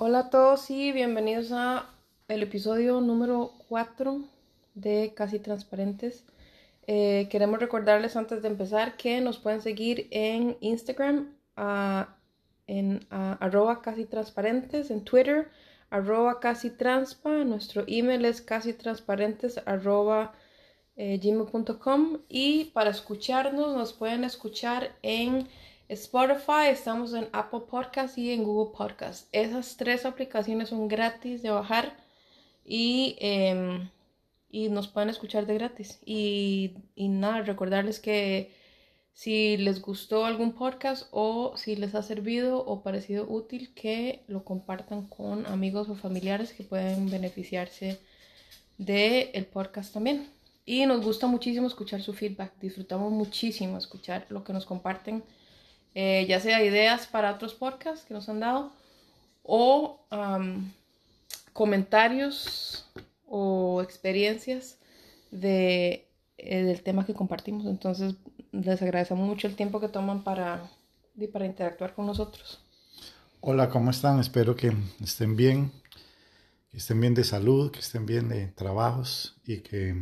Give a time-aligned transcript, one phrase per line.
[0.00, 1.90] Hola a todos y bienvenidos a
[2.28, 4.20] el episodio número 4
[4.74, 6.24] de Casi Transparentes.
[6.86, 11.34] Eh, queremos recordarles antes de empezar que nos pueden seguir en Instagram,
[12.68, 15.50] en arroba casi transparentes, en Twitter,
[15.90, 20.32] arroba casi transpa, nuestro email es casi transparentes arroba
[20.94, 25.48] eh, gmail.com y para escucharnos nos pueden escuchar en
[25.88, 29.28] Spotify, estamos en Apple Podcast y en Google Podcast.
[29.32, 31.96] Esas tres aplicaciones son gratis de bajar
[32.64, 33.88] y em,
[34.50, 35.98] y nos pueden escuchar de gratis.
[36.04, 38.50] Y, nada, recordarles que
[39.12, 44.44] si les gustó algún podcast o si les ha servido o parecido útil, que lo
[44.44, 47.98] compartan con amigos o familiares que pueden beneficiarse
[48.78, 50.28] del el podcast también.
[50.64, 55.22] Y nos gusta muchísimo escuchar su feedback, disfrutamos muchísimo escuchar lo que nos comparten,
[55.94, 58.72] eh, ya sea ideas para otros podcasts que nos han dado
[59.42, 60.00] o
[61.52, 62.86] comentarios
[63.26, 64.78] o experiencias
[65.30, 66.06] de,
[66.38, 67.66] eh, del tema que compartimos.
[67.66, 68.14] Entonces,
[68.52, 70.70] les agradecemos mucho el tiempo que toman para,
[71.32, 72.60] para interactuar con nosotros.
[73.40, 74.18] Hola, ¿cómo están?
[74.20, 74.72] Espero que
[75.02, 75.72] estén bien,
[76.70, 79.94] que estén bien de salud, que estén bien de trabajos y que,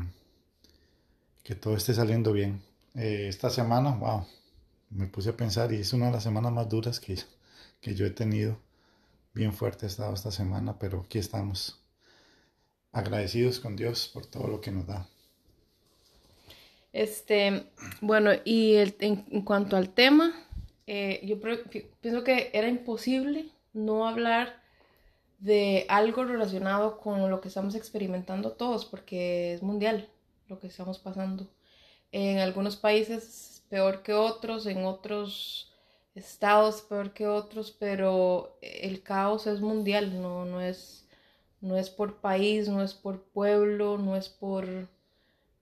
[1.42, 2.62] que todo esté saliendo bien.
[2.94, 4.26] Eh, esta semana, wow,
[4.90, 7.16] me puse a pensar y es una de las semanas más duras que,
[7.80, 8.58] que yo he tenido.
[9.34, 11.82] Bien fuerte he estado esta semana, pero aquí estamos
[12.92, 15.06] agradecidos con Dios por todo lo que nos da.
[16.92, 17.66] Este,
[18.00, 20.32] bueno, y en, cuanto al tema,
[20.86, 21.38] eh, yo
[22.00, 24.62] pienso que era imposible no hablar
[25.38, 30.08] de algo relacionado con lo que estamos experimentando todos, porque es mundial
[30.48, 31.46] lo que estamos pasando.
[32.12, 35.72] En algunos países peor que otros, en otros
[36.14, 41.06] estados peor que otros, pero el caos es mundial, no, no es
[41.60, 44.88] no es por país, no es por pueblo, no es por,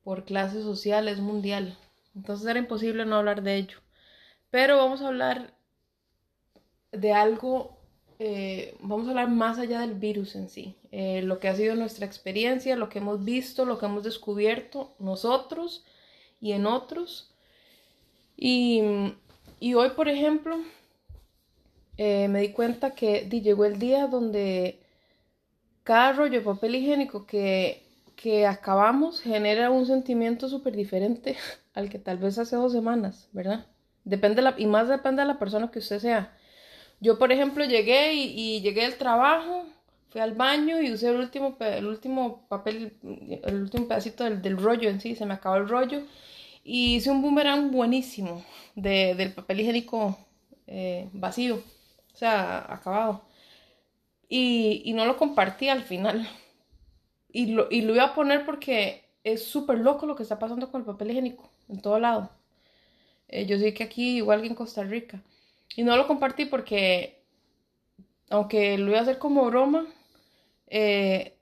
[0.02, 1.76] por clase social, es mundial.
[2.14, 3.78] Entonces era imposible no hablar de ello.
[4.50, 5.54] Pero vamos a hablar
[6.92, 7.76] de algo,
[8.18, 11.74] eh, vamos a hablar más allá del virus en sí, eh, lo que ha sido
[11.74, 15.84] nuestra experiencia, lo que hemos visto, lo que hemos descubierto nosotros
[16.40, 17.33] y en otros.
[18.36, 18.82] Y,
[19.74, 20.58] hoy, por ejemplo,
[21.96, 24.80] eh, me di cuenta que llegó el día donde
[25.84, 27.84] cada rollo de papel higiénico que,
[28.16, 31.36] que acabamos genera un sentimiento súper diferente
[31.74, 33.66] al que tal vez hace dos semanas, ¿verdad?
[34.04, 36.36] Depende la, y más depende de la persona que usted sea.
[37.00, 39.66] Yo, por ejemplo, llegué y, llegué del trabajo,
[40.10, 42.96] fui al baño y usé el último, el último papel,
[43.42, 46.02] el último pedacito del, del rollo en sí, se me acabó el rollo.
[46.64, 48.42] Y hice un boomerang buenísimo
[48.74, 50.18] de, del papel higiénico
[50.66, 51.56] eh, vacío,
[52.14, 53.22] o sea, acabado
[54.28, 56.28] y, no lo compartí al final.
[57.30, 60.70] Y lo, y lo iba a poner porque es súper loco lo que está pasando
[60.70, 62.30] con el papel higiénico en todo lado.
[63.28, 65.22] Eh, yo sé que aquí, igual que en Costa Rica.
[65.76, 67.22] Y no lo compartí porque,
[68.30, 69.86] aunque lo iba a hacer como broma,
[70.68, 71.36] eh,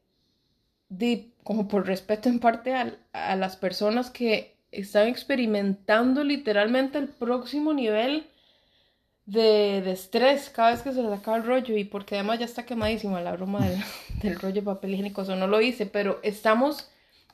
[0.89, 7.09] di, como por respeto en parte a, a las personas que están experimentando literalmente el
[7.09, 8.27] próximo nivel
[9.27, 12.65] de, estrés cada vez que se le acaba el rollo y porque además ya está
[12.65, 13.61] quemadísima la broma
[14.23, 16.89] del, rollo de papel higiénico, eso no lo hice, pero estamos,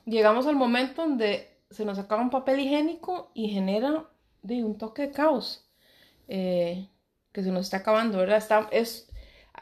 [0.05, 4.05] llegamos al momento donde se nos acaba un papel higiénico y genera
[4.41, 5.65] de un toque de caos
[6.27, 6.87] eh,
[7.31, 8.37] que se nos está acabando, ¿verdad?
[8.37, 9.09] Está, es,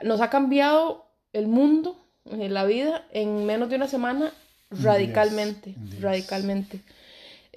[0.03, 4.33] nos ha cambiado el mundo, eh, la vida, en menos de una semana
[4.69, 6.81] radicalmente, radicalmente.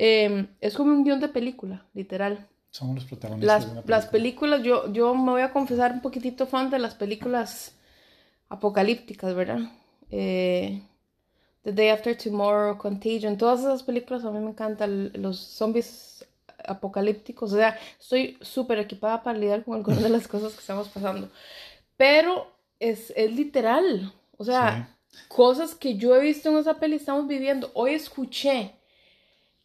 [0.02, 2.48] Eh, es como un guion de película, literal.
[2.70, 3.74] Somos los protagonistas.
[3.74, 7.74] Las, las películas, yo, yo me voy a confesar un poquitito fan de las películas
[8.48, 9.60] apocalípticas, ¿verdad?
[10.10, 10.80] Eh,
[11.64, 16.26] The Day After Tomorrow, Contagion, todas esas películas a mí me encantan, los zombies
[16.66, 20.88] apocalípticos, o sea, estoy súper equipada para lidiar con algunas de las cosas que estamos
[20.88, 21.28] pasando,
[21.98, 24.96] pero es, es literal, o sea,
[25.28, 27.70] cosas que yo he visto en esa peli estamos viviendo.
[27.74, 28.79] Hoy escuché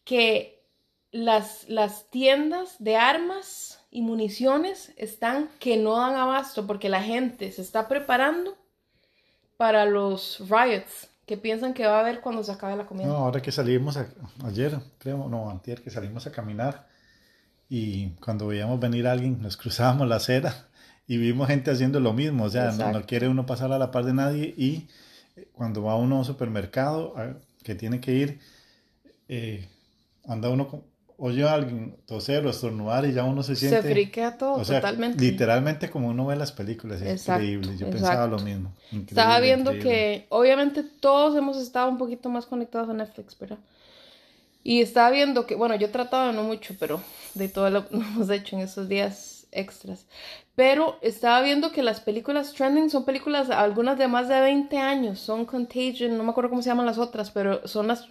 [0.06, 0.64] que
[1.10, 7.52] las, las tiendas de armas y municiones están que no dan abasto porque la gente
[7.52, 8.56] se está preparando
[9.56, 13.08] para los riots que piensan que va a haber cuando se acabe la comida.
[13.08, 13.98] No, ahora que salimos
[14.44, 16.86] ayer, creo, no, antier, que salimos a caminar
[17.68, 20.68] y cuando veíamos venir a alguien nos cruzábamos la acera
[21.08, 24.04] y vimos gente haciendo lo mismo, o sea, no, quiere uno pasar a la par
[24.04, 24.88] de nadie y
[25.52, 27.14] cuando va uno a un supermercado
[27.64, 28.40] que tiene que ir,
[29.28, 29.68] eh,
[30.26, 30.84] anda uno con
[31.18, 33.82] oye a alguien toser o estornudar y ya uno se siente...
[33.82, 35.22] Se friquea todo, o sea, totalmente.
[35.22, 37.68] Literalmente como uno ve las películas, es Exacto, increíble.
[37.78, 37.92] Yo exacto.
[37.92, 38.74] pensaba lo mismo.
[38.92, 39.90] Increíble, Estaba viendo increíble.
[39.90, 43.58] que obviamente todos hemos estado un poquito más conectados a Netflix, ¿verdad?
[44.62, 47.00] Y estaba viendo que, bueno, yo he tratado no mucho, pero
[47.34, 50.06] de todo lo que hemos hecho en esos días extras.
[50.54, 55.18] Pero estaba viendo que las películas trending son películas, algunas de más de 20 años,
[55.18, 58.08] son Contagion, no me acuerdo cómo se llaman las otras, pero son las,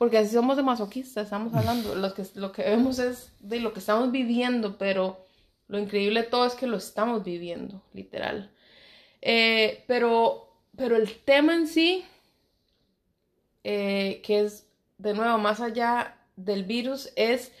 [0.00, 3.74] porque así somos de masoquistas, estamos hablando, los que, lo que vemos es de lo
[3.74, 5.26] que estamos viviendo, pero
[5.68, 8.50] lo increíble de todo es que lo estamos viviendo, literal.
[9.20, 12.02] Eh, pero, pero el tema en sí,
[13.62, 14.66] eh, que es
[14.96, 17.52] de nuevo más allá del virus, es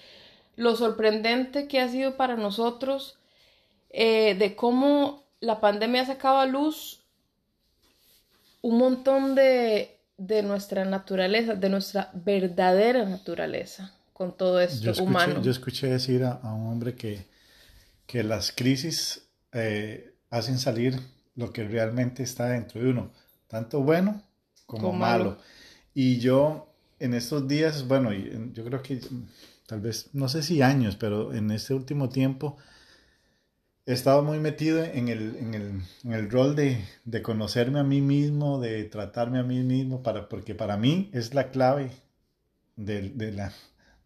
[0.56, 3.18] lo sorprendente que ha sido para nosotros
[3.90, 7.02] eh, de cómo la pandemia ha sacado a luz
[8.62, 15.08] un montón de, de nuestra naturaleza, de nuestra verdadera naturaleza con todo esto Yo escuché,
[15.08, 15.42] humano.
[15.42, 17.26] yo escuché decir a, a un hombre que,
[18.06, 19.22] que las crisis
[19.52, 21.00] eh, hacen salir
[21.36, 23.12] lo que realmente está dentro de uno,
[23.48, 24.22] tanto bueno
[24.66, 25.24] como, Como malo.
[25.24, 25.38] malo.
[25.94, 26.66] Y yo
[26.98, 29.26] en estos días, bueno, yo creo que mm,
[29.66, 32.58] tal vez, no sé si años, pero en este último tiempo
[33.86, 37.84] he estado muy metido en el, en el, en el rol de, de conocerme a
[37.84, 41.90] mí mismo, de tratarme a mí mismo, para, porque para mí es la clave
[42.76, 43.52] de, de la,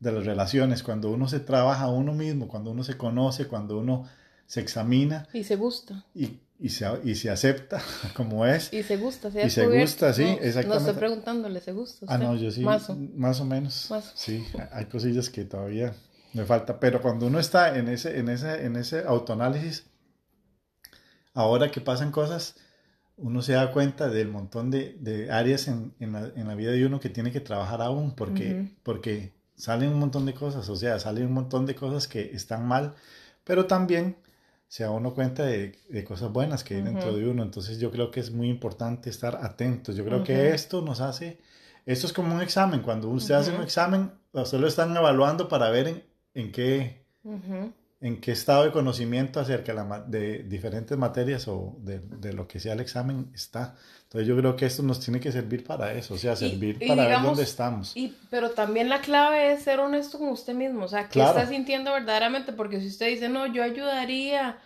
[0.01, 3.79] de las relaciones, cuando uno se trabaja a uno mismo, cuando uno se conoce, cuando
[3.79, 4.09] uno
[4.47, 6.05] se examina Y se gusta.
[6.15, 7.83] y, y, se, y se acepta
[8.17, 8.73] como es.
[8.73, 10.79] Y se gusta, se Y se gusta, sí, No, No exactamente.
[10.91, 12.07] estoy preguntándole, ¿se gusta?
[12.09, 12.97] Ah, no, yo sí, Mazo.
[13.17, 13.91] más o menos.
[13.91, 14.13] Más.
[14.15, 15.95] Sí, hay cosillas que todavía
[16.35, 19.87] me falta, pero cuando uno está en ese, en ese, en ese autoanálisis,
[21.33, 22.57] ahora que pasan cosas,
[23.17, 26.73] uno se da cuenta del montón de, de áreas en, en la, en la vida
[26.73, 30.75] de uno que tiene que trabajar aún, porque, porque salen un montón de cosas, o
[30.75, 32.95] sea, salen un montón de cosas que están mal,
[33.45, 34.17] pero también
[34.67, 37.93] se da uno cuenta de, de cosas buenas que hay dentro de uno, entonces yo
[37.93, 41.39] creo que es muy importante estar atentos, yo creo que esto nos hace,
[41.87, 45.71] esto es como un examen, cuando usted hace un examen, usted lo están evaluando para
[45.71, 47.05] ver en, en qué
[48.01, 52.35] en qué estado de conocimiento acerca de, la ma- de diferentes materias o de, de
[52.35, 53.77] lo que sea el examen está.
[54.03, 56.87] Entonces yo creo que esto nos tiene que servir para eso, o sea, servir y
[56.89, 57.97] para ver dónde estamos.
[57.97, 61.39] Y, pero también la clave es ser honesto con usted mismo, o sea, qué Claro.
[61.39, 64.59] está sintiendo verdaderamente, porque si usted dice, no, yo ayudaría,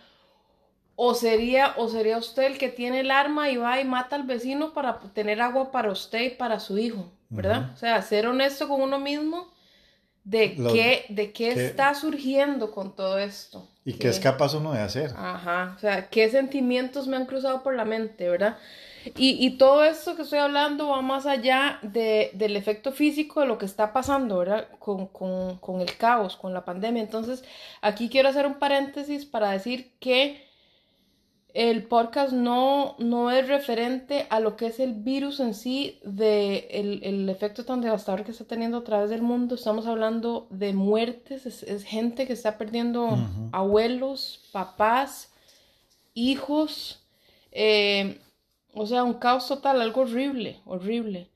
[0.95, 4.23] o sería, o sería usted el que tiene el arma y va y mata al
[4.23, 7.71] vecino para tener agua para usted y para su hijo, ¿verdad?
[7.73, 9.47] O sea, ser honesto con uno mismo
[10.29, 13.67] de qué, de qué, qué- está surgiendo con todo esto.
[13.85, 15.11] ¿Y qué es capaz uno de hacer?
[15.15, 18.57] Ajá, o sea, qué sentimientos me han cruzado por la mente, ¿verdad?
[19.15, 23.47] Y, y todo esto que estoy hablando va más allá de, del efecto físico de
[23.47, 24.67] lo que está pasando, ¿verdad?
[24.77, 27.01] Con, con, con el caos, con la pandemia.
[27.01, 27.43] Entonces,
[27.81, 30.48] aquí quiero hacer un paréntesis para decir que
[31.53, 36.67] el podcast no, no es referente a lo que es el virus en sí, de
[36.71, 39.55] el, el efecto tan devastador que está teniendo a través del mundo.
[39.55, 43.17] Estamos hablando de muertes, es, es gente que está perdiendo
[43.51, 45.31] abuelos, papás,
[46.13, 47.01] hijos,
[47.51, 48.19] eh,
[48.73, 51.29] o sea, un caos total, algo horrible, horrible.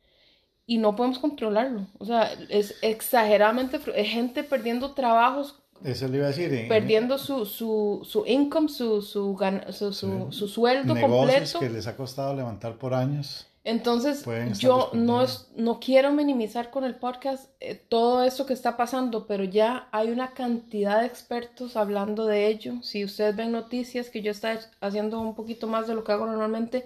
[0.66, 1.88] Y no podemos controlarlo.
[1.98, 6.54] O sea, es exageradamente, es gente perdiendo trabajos, Eso le iba a decir.
[6.54, 11.60] en- perdiendo su, su, su income, su, su, gan- su, su, su sueldo negocios completo.
[11.60, 13.48] que les ha costado levantar por años.
[13.66, 14.24] Entonces,
[14.60, 19.26] yo no, es- no quiero minimizar con el podcast eh, todo esto que está pasando,
[19.26, 22.74] pero ya hay una cantidad de expertos hablando de ello.
[22.84, 26.26] Si ustedes ven noticias que yo estoy haciendo un poquito más de lo que hago
[26.26, 26.84] normalmente,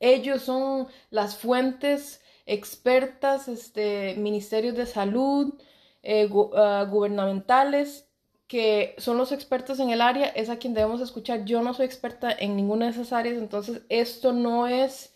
[0.00, 5.54] ellos son las fuentes expertas, este, ministerios de salud,
[6.02, 8.06] eh, gu- ah, gubernamentales,
[8.52, 11.46] que son los expertos en el área, es a quien debemos escuchar.
[11.46, 15.14] Yo no soy experta en ninguna de esas áreas, entonces esto no es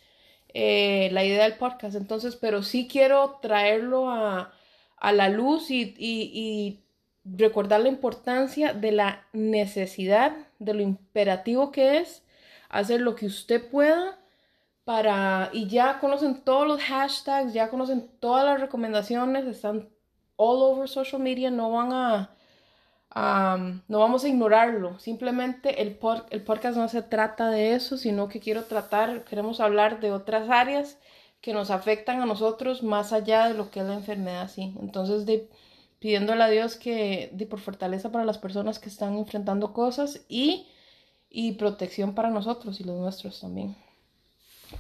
[0.55, 1.95] eh, la idea del podcast.
[1.97, 4.53] Entonces, pero sí quiero traerlo a,
[4.97, 6.81] a la luz y, y- y
[7.25, 12.23] recordar la importancia de la necesidad, de lo imperativo que es
[12.71, 14.19] hacer lo que usted pueda
[14.85, 19.89] para, y ya conocen todos los hashtags, ya conocen todas las recomendaciones, están
[20.37, 22.36] all over social media, no van a,
[23.17, 28.29] no vamos a ignorarlo, simplemente el, pod- el podcast no se trata de eso, sino
[28.29, 30.99] que quiero tratar, queremos hablar de otras áreas
[31.41, 34.75] que nos afectan a nosotros más allá de lo que es la enfermedad, sí.
[34.81, 35.49] Entonces, de,
[35.99, 40.67] pidiéndole a Dios que, de, por fortaleza para las personas que están enfrentando cosas y,
[41.31, 43.75] y protección para nosotros y los nuestros también.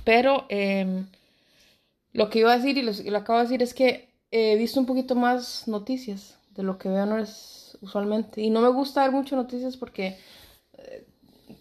[0.05, 1.07] Pero em,
[2.12, 4.57] lo que iba a decir y lo, y lo acabo de decir es que he
[4.57, 7.19] visto un poquito más noticias de lo que veo no
[7.83, 8.40] usualmente.
[8.40, 10.18] Y no me gusta ver mucho noticias porque
[10.78, 11.06] eh,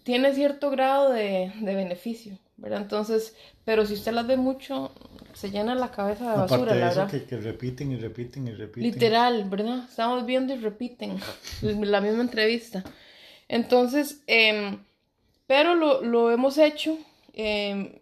[0.04, 2.82] tiene cierto grado de, de beneficio, ¿verdad?
[2.82, 4.92] Entonces, pero si usted las ve mucho,
[5.34, 7.10] se llena la cabeza de basura, Aparte de la eso, verdad.
[7.10, 8.92] que, que repiten y repiten y repiten.
[8.92, 9.84] Literal, ¿verdad?
[9.88, 11.18] Estamos viendo y repiten
[11.62, 12.84] la misma entrevista.
[13.48, 14.78] Entonces, em,
[15.46, 16.98] pero lo, lo hemos hecho
[17.34, 17.92] em,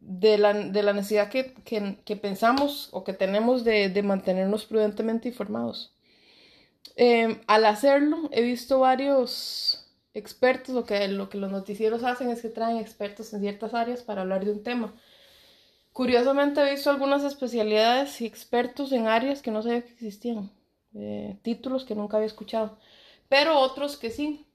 [0.00, 4.64] de, la, de la necesidad que, que- que pensamos o que tenemos de, de mantenernos
[4.64, 5.92] prudentemente informados.
[6.96, 12.42] Em, al hacerlo, he visto varios expertos, lo que, lo que los noticieros hacen es
[12.42, 14.94] que traen expertos en ciertas áreas para hablar de un tema.
[15.92, 20.50] Curiosamente he visto algunas especialidades y expertos en áreas que no sabía que existían,
[20.94, 22.78] eh, títulos que nunca había escuchado,
[23.28, 24.46] pero otros que sí.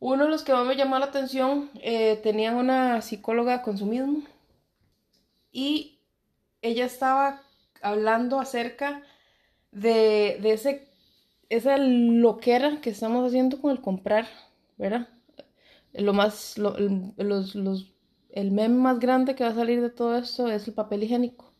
[0.00, 4.22] Uno de los que más me llamó la atención eh, tenían una psicóloga consumismo
[5.50, 5.98] y
[6.62, 7.42] ella estaba
[7.82, 9.02] hablando acerca
[9.72, 10.87] de, de ese,
[11.50, 14.26] esa loquera que estamos haciendo con el comprar,
[14.78, 15.08] ¿verdad?
[15.94, 17.92] Lo más, lo- el, los, los,
[18.30, 21.52] el meme más grande que va a salir de todo esto es el papel higiénico.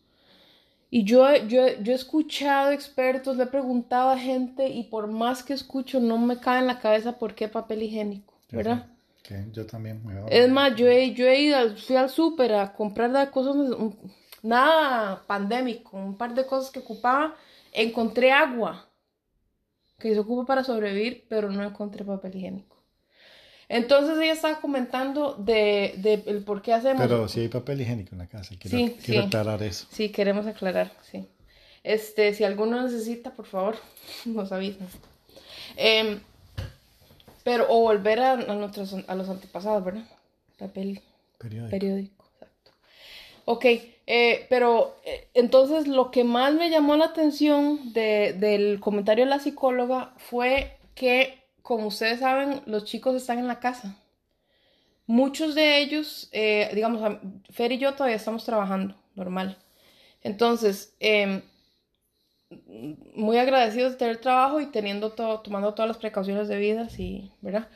[0.91, 5.43] Y yo, yo, yo he escuchado expertos, le he preguntado a gente y por más
[5.43, 8.87] que escucho no me cae en la cabeza por qué papel higiénico, ¿verdad?
[9.23, 10.01] Que yo también.
[10.05, 13.55] me Es más, yo he, yo he ido, fui al súper a comprar cosas,
[14.43, 17.35] nada pandémico, un par de cosas que ocupaba.
[17.71, 18.88] Encontré agua
[19.99, 22.77] que se ocupa para sobrevivir, pero no encontré papel higiénico.
[23.67, 27.01] Entonces ella estaba comentando de, de el por qué hacemos.
[27.03, 29.27] Pero si hay papel higiénico en la casa, quiero, Sí, quiero sí.
[29.27, 29.87] aclarar eso.
[29.91, 31.27] Sí, queremos aclarar, sí.
[31.83, 33.75] Este, si alguno necesita, por favor,
[34.25, 34.87] nos avisan.
[35.77, 36.19] Em,
[37.43, 40.03] pero, o volver a, a nuestros, a los antepasados, ¿verdad?
[40.57, 41.01] Papel
[41.37, 41.69] Periódico.
[41.69, 42.18] periódico.
[43.51, 49.25] Ok, eh, pero eh, entonces lo que más me llamó la atención de- del comentario
[49.25, 53.97] de la psicóloga fue que, como ustedes saben, los chicos están en la casa.
[55.07, 57.01] Muchos de ellos, eh, digamos,
[57.51, 59.57] Fer y yo todavía estamos trabajando, normal.
[60.23, 61.41] Entonces, em,
[63.15, 67.67] muy agradecidos de tener trabajo y teniendo todo, tomando todas las precauciones debidas y, ¿verdad?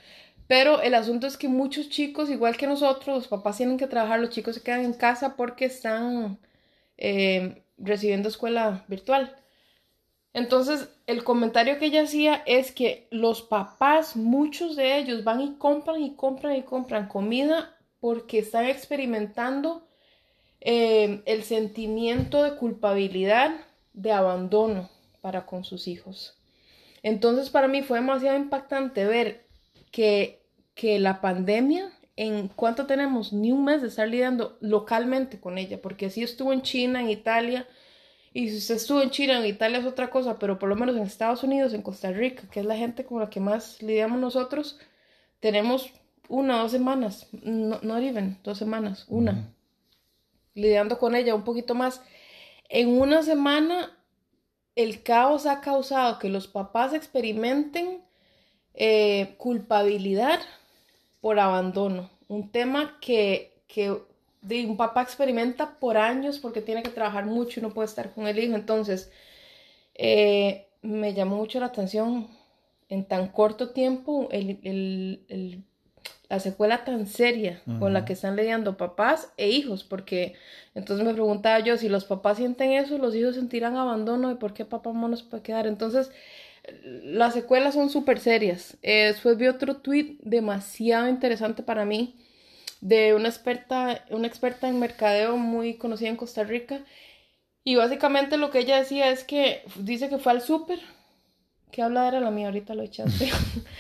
[0.54, 4.20] Pero el asunto es que muchos chicos, igual que nosotros, los papás tienen que trabajar,
[4.20, 6.38] los chicos se quedan en casa porque están
[6.96, 9.36] eh, recibiendo escuela virtual.
[10.32, 15.56] Entonces, el comentario que ella hacía es que los papás, muchos de ellos, van y
[15.56, 19.88] compran y compran y compran comida porque están experimentando
[20.62, 23.56] eh, el sentimiento de culpabilidad,
[23.94, 26.38] de abandono para con sus hijos.
[27.02, 29.48] Entonces, para mí fue demasiado impactante ver
[29.90, 30.43] que,
[30.76, 35.82] que la pandemia, en cuánto tenemos, ni un mes de estar lidiando localmente con ella,
[35.82, 37.68] porque así estuvo en China, en Italia,
[38.34, 40.96] y si usted estuvo en China, en Italia es otra cosa, pero por lo menos
[40.96, 44.20] en Estados Unidos, en Costa Rica, que es la gente con la que más lidiamos
[44.20, 44.80] nosotros,
[45.40, 45.92] tenemos
[46.30, 49.54] una o dos semanas, no, not even, dos semanas, una,
[50.56, 52.02] lidiando con ella un poquito más.
[52.70, 53.96] En una semana,
[54.76, 58.02] el caos ha causado que los papás experimenten
[58.74, 60.40] eh, culpabilidad
[61.24, 62.12] por abandono.
[62.30, 63.98] Un tema que, que
[64.44, 68.14] de un papá experimenta por años porque tiene que trabajar mucho y no puede estar
[68.14, 68.56] con el hijo.
[68.56, 69.12] Entonces,
[69.96, 72.28] eh, me llamó mucho la atención
[72.90, 75.64] en tan corto tiempo el, el- el-
[76.30, 80.36] la secuela tan seria con la que están lidiando papás e hijos, porque
[80.76, 84.54] entonces me preguntaba yo, si los papás sienten eso, los hijos sentirán abandono y por
[84.54, 85.68] qué papá no nos puede quedar.
[85.68, 86.12] Entonces,
[86.84, 88.78] las secuelas son súper serias.
[88.82, 92.16] Eh, después vi otro tweet demasiado interesante para mí
[92.82, 96.82] de una experta, una experta en mercadeo muy conocida en Costa Rica.
[97.64, 100.80] Y básicamente lo que ella decía es que dice que fue al súper.
[101.72, 102.48] ¿Qué habla era la mía?
[102.48, 103.30] Ahorita lo echaste.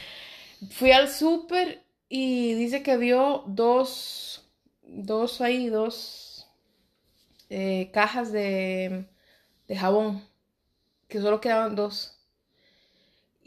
[0.71, 4.47] Fui al súper y dice que vio dos,
[4.83, 6.47] dos ahí, dos
[7.49, 9.05] eh, cajas de,
[9.67, 10.23] de jabón,
[11.07, 12.12] que solo quedaban dos.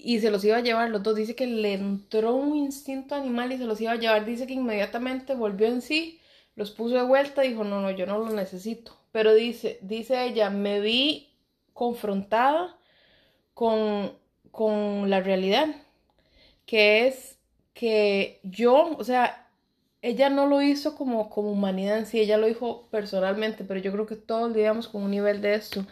[0.07, 1.17] Y se los iba a llevar los dos.
[1.17, 4.25] Dice que le entró un instinto animal y se los iba a llevar.
[4.25, 6.21] Dice que inmediatamente volvió en sí,
[6.55, 8.97] los puso de vuelta dijo, no, no, yo no los necesito.
[9.11, 11.31] Pero dice, dice ella, me vi
[11.73, 12.79] confrontada
[13.53, 14.13] con,
[14.53, 15.75] con la realidad,
[16.67, 17.41] que es
[17.75, 19.49] que yo, o sea,
[20.03, 23.91] ella no lo hizo como, como humanidad en sí, ella lo dijo personalmente, pero yo
[23.91, 25.85] creo que todos lidiamos con un nivel de esto.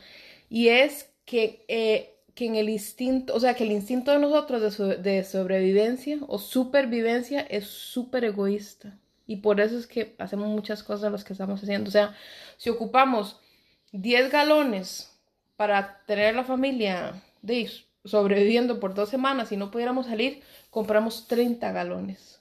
[0.48, 4.60] Y es que, eh, que en el instinto, o sea, que el instinto de nosotros
[4.62, 8.96] de, so- de sobrevivencia o supervivencia es súper egoísta.
[9.26, 11.88] Y por eso es que hacemos muchas cosas las que estamos haciendo.
[11.88, 12.14] O sea,
[12.58, 13.40] si ocupamos
[13.92, 15.10] 10 galones
[15.56, 17.70] para tener la familia de
[18.04, 22.40] sobreviviendo por dos semanas y no pudiéramos salir, compramos 30 galones.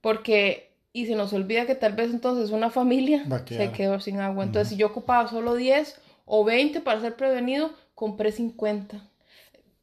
[0.00, 3.24] Porque, y se nos olvida que tal vez entonces una familia
[3.56, 4.44] se quedó sin agua.
[4.44, 9.02] Entonces, si yo ocupaba solo 10 o 20 para ser prevenido, compré 50.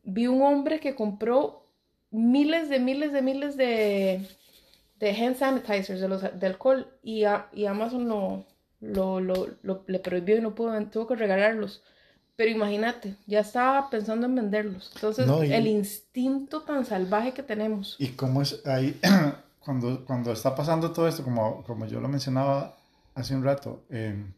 [0.05, 1.67] Vi un hombre que compró
[2.11, 4.25] miles de miles de miles de,
[4.99, 8.45] de hand sanitizers, de, los, de alcohol, y, y Amazon lo,
[8.79, 11.83] lo, lo, le prohibió y no pudo, tuvo que regalarlos.
[12.37, 14.91] Pero imagínate, ya estaba pensando en venderlos.
[14.95, 17.97] Entonces, el instinto tan salvaje que tenemos.
[17.99, 18.97] Y cómo es ahí,
[19.59, 22.77] cuando, cuando está pasando todo esto, como, como yo lo mencionaba
[23.13, 24.31] hace un rato, em,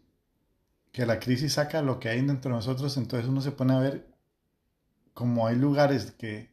[0.98, 3.78] que la crisis saca lo que hay dentro de nosotros, entonces uno se pone a
[3.78, 4.08] ver
[5.14, 6.50] como hay lugares que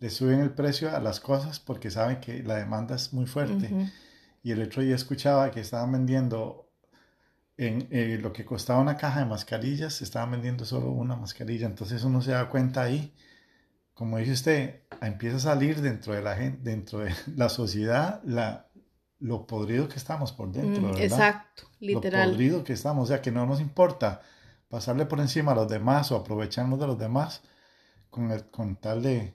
[0.00, 3.70] le suben el precio a las cosas porque saben que la demanda es muy fuerte.
[4.42, 6.68] Y el otro día escuchaba que estaban vendiendo
[7.56, 11.66] en eh, lo que costaba una caja de mascarillas, estaban vendiendo solo una mascarilla.
[11.68, 13.14] Entonces uno se da cuenta ahí,
[13.92, 18.66] como dice usted, empieza a salir dentro de la gente, dentro de la sociedad, la,
[19.20, 20.82] lo podrido que estamos por dentro.
[20.82, 22.28] Mm, exacto, literal.
[22.28, 24.22] Lo podrido que estamos, o sea, que no nos importa
[24.68, 27.42] pasarle por encima a los demás o aprovecharnos de los demás
[28.10, 29.34] con, el, con tal de,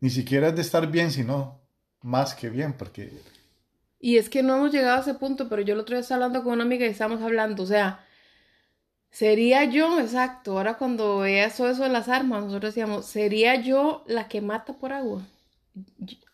[0.00, 1.60] ni siquiera es de estar bien, sino
[2.00, 3.12] más que bien, porque
[4.00, 6.24] y es que no hemos llegado a ese punto, pero yo el otro día estaba
[6.24, 8.04] hablando con una amiga y estábamos hablando, o sea,
[9.10, 14.04] sería yo, exacto, ahora cuando veía eso, eso de las armas, nosotros decíamos, sería yo
[14.06, 15.22] la que mata por agua.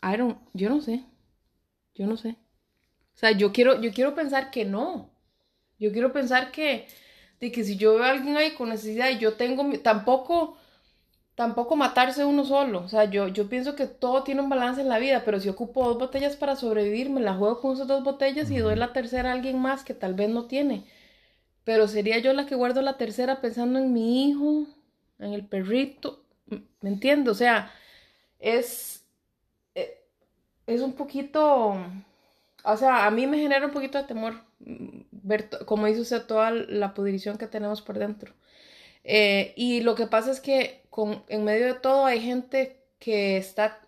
[0.03, 1.05] I don't, yo no sé,
[1.95, 2.37] yo no sé.
[3.15, 5.11] O sea, yo quiero, yo quiero pensar que no.
[5.79, 6.87] Yo quiero pensar que,
[7.41, 10.57] de que si yo veo a alguien ahí con necesidad y yo tengo, tampoco
[11.35, 12.81] tampoco matarse uno solo.
[12.81, 15.49] O sea, yo, yo pienso que todo tiene un balance en la vida, pero si
[15.49, 18.93] ocupo dos botellas para sobrevivir, me la juego con esas dos botellas y doy la
[18.93, 20.85] tercera a alguien más que tal vez no tiene.
[21.65, 24.67] Pero sería yo la que guardo la tercera pensando en mi hijo,
[25.19, 26.25] en el perrito.
[26.81, 27.33] ¿Me entiendo?
[27.33, 27.73] O sea,
[28.39, 29.05] es,
[29.75, 30.03] eh,
[30.67, 31.77] es un poquito,
[32.65, 36.27] o sea, a mí me genera un poquito de temor mm, ver, como dice usted,
[36.27, 38.35] toda la pudrición que tenemos por dentro.
[39.05, 43.37] Eh, y lo que pasa es que con, en medio de todo hay gente que
[43.37, 43.81] está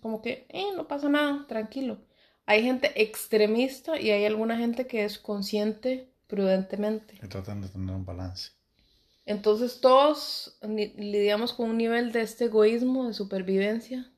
[0.00, 1.98] como que, eh, no pasa nada, tranquilo.
[2.46, 7.14] Hay gente extremista y hay alguna gente que es consciente prudentemente.
[7.22, 8.52] Y tratan de tener un balance.
[9.24, 14.10] Entonces todos lidiamos con un nivel de este egoísmo, de supervivencia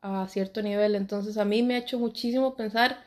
[0.00, 0.94] a cierto nivel.
[0.94, 3.02] Entonces a mí me ha hecho muchísimo pensar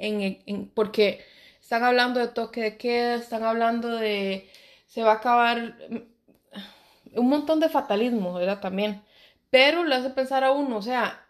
[0.00, 1.20] en, en porque
[1.60, 4.50] están hablando de toque de queda, están hablando de
[4.86, 5.76] se va a acabar
[7.14, 8.60] un montón de fatalismo, ¿verdad?
[8.60, 9.02] También.
[9.50, 11.24] Pero le hace pensar a uno, o sea,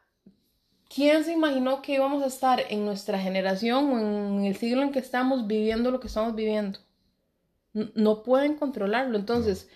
[0.89, 4.93] ¿quién se imaginó que íbamos a estar en nuestra generación o en el siglo en
[4.93, 6.79] que estamos viviendo lo que estamos viviendo?
[7.73, 9.17] No pueden controlarlo.
[9.17, 9.69] Entonces,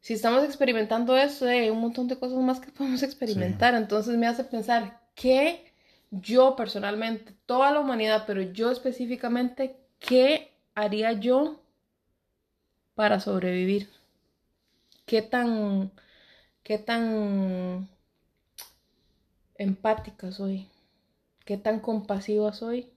[0.00, 3.74] si estamos experimentando eso, hay un montón de cosas más que podemos experimentar.
[3.74, 5.69] Entonces me hace pensar que
[6.10, 11.60] yo personalmente, toda la humanidad, pero yo específicamente, ¿qué haría yo
[12.94, 13.88] para sobrevivir?
[15.10, 15.90] qué tan,
[16.62, 17.88] qué tan
[19.56, 20.68] empática soy,
[21.44, 22.88] qué tan compasiva soy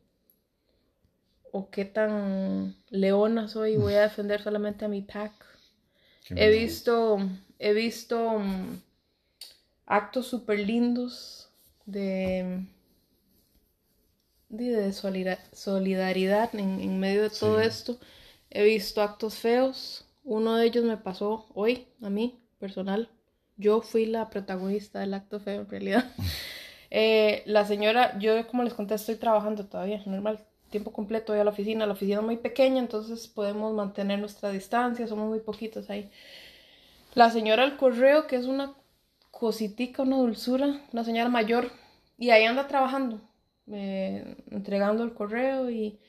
[1.51, 5.33] o qué tan leona soy voy a defender solamente a mi pack.
[6.29, 7.17] He visto,
[7.57, 8.79] he visto mm,
[9.87, 11.49] actos súper lindos
[11.87, 12.63] de,
[14.57, 17.97] de, solidaridad en, medio de todo esto.
[18.49, 23.09] He visto actos feos uno de ellos me pasó hoy, a mí, personal.
[23.57, 26.11] Yo fui la protagonista del acto feo, en realidad.
[26.95, 31.43] Eh, la señora, yo como les conté, estoy trabajando todavía, normal, tiempo completo voy a
[31.43, 31.87] la oficina.
[31.87, 36.11] La oficina es muy pequeña, entonces podemos mantener nuestra distancia, somos muy poquitos ahí.
[37.15, 38.75] La señora del correo, que es una
[39.31, 41.71] cositica, una dulzura, una señora mayor,
[42.19, 43.19] y ahí anda trabajando,
[43.71, 45.99] eh, entregando el correo y,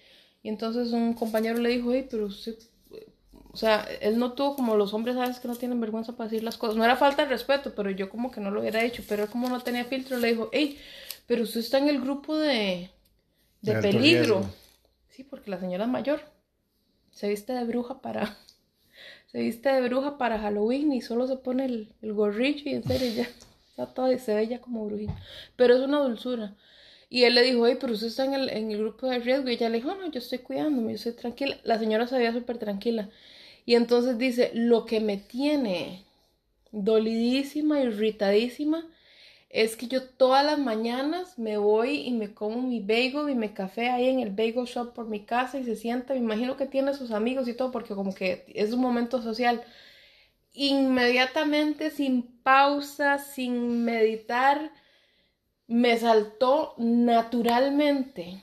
[0.43, 2.57] y, entonces un compañero le dijo, hey, pero usted
[3.55, 6.43] o sea, él no tuvo como los hombres, sabes, que no tienen vergüenza para decir
[6.43, 6.75] las cosas.
[6.75, 9.05] No era falta de respeto, pero yo como que no lo hubiera hecho.
[9.09, 10.77] Pero él como no tenía filtro, le dijo, hey,
[11.29, 12.91] pero usted está en el grupo de,
[13.63, 14.45] de, peligro.
[15.09, 16.21] Sí, porque la señora es mayor.
[17.13, 18.37] Se viste de bruja para...
[19.31, 22.85] Se viste de bruja para Halloween y solo se pone el, el gorrillo y en
[22.85, 23.29] serio ya
[23.69, 25.17] está todo y se ve ya como brujita.
[25.55, 26.55] Pero es una dulzura.
[27.15, 29.49] Y él le dijo, hey, pero usted está en el, en el grupo de riesgo.
[29.49, 31.57] Y ella le dijo, no, yo estoy cuidándome, yo estoy tranquila.
[31.63, 33.09] La señora se veía súper tranquila.
[33.65, 36.05] Y entonces dice, lo que me tiene
[36.73, 38.85] dolidísima, irritadísima,
[39.49, 43.51] es que yo todas las mañanas me voy y me como mi bagel y mi
[43.51, 46.67] café ahí en el bagel shop por mi casa y se sienta, me imagino que
[46.67, 49.63] tiene sus amigos y todo, porque como que es un momento social.
[50.55, 54.73] inmediatamente, sin pausa, sin meditar,
[55.67, 58.43] me saltó naturalmente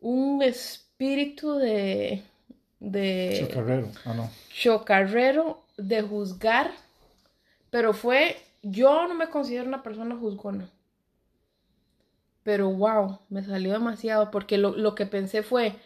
[0.00, 2.22] un espíritu de...
[2.80, 4.30] de chocarrero, ah, no.
[4.50, 6.70] chocarrero de juzgar,
[7.70, 10.68] pero fue, yo no me considero una persona juzgona,
[12.42, 15.76] pero wow, me salió demasiado, porque lo, lo que pensé fue,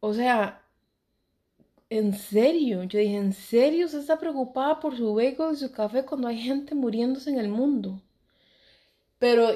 [0.00, 0.62] o sea,
[1.90, 6.04] en serio, yo dije, ¿en serio se está preocupada por su beco y su café
[6.04, 8.00] cuando hay gente muriéndose en el mundo?
[9.18, 9.48] Pero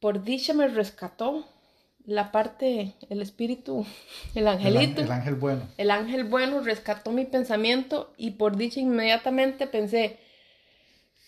[0.00, 1.46] por dicha me rescató
[2.04, 3.84] la parte, el espíritu,
[4.34, 5.02] el angelito.
[5.02, 5.62] El, ángel bueno.
[5.76, 10.18] El ángel bueno rescató mi pensamiento y por dicha inmediatamente pensé,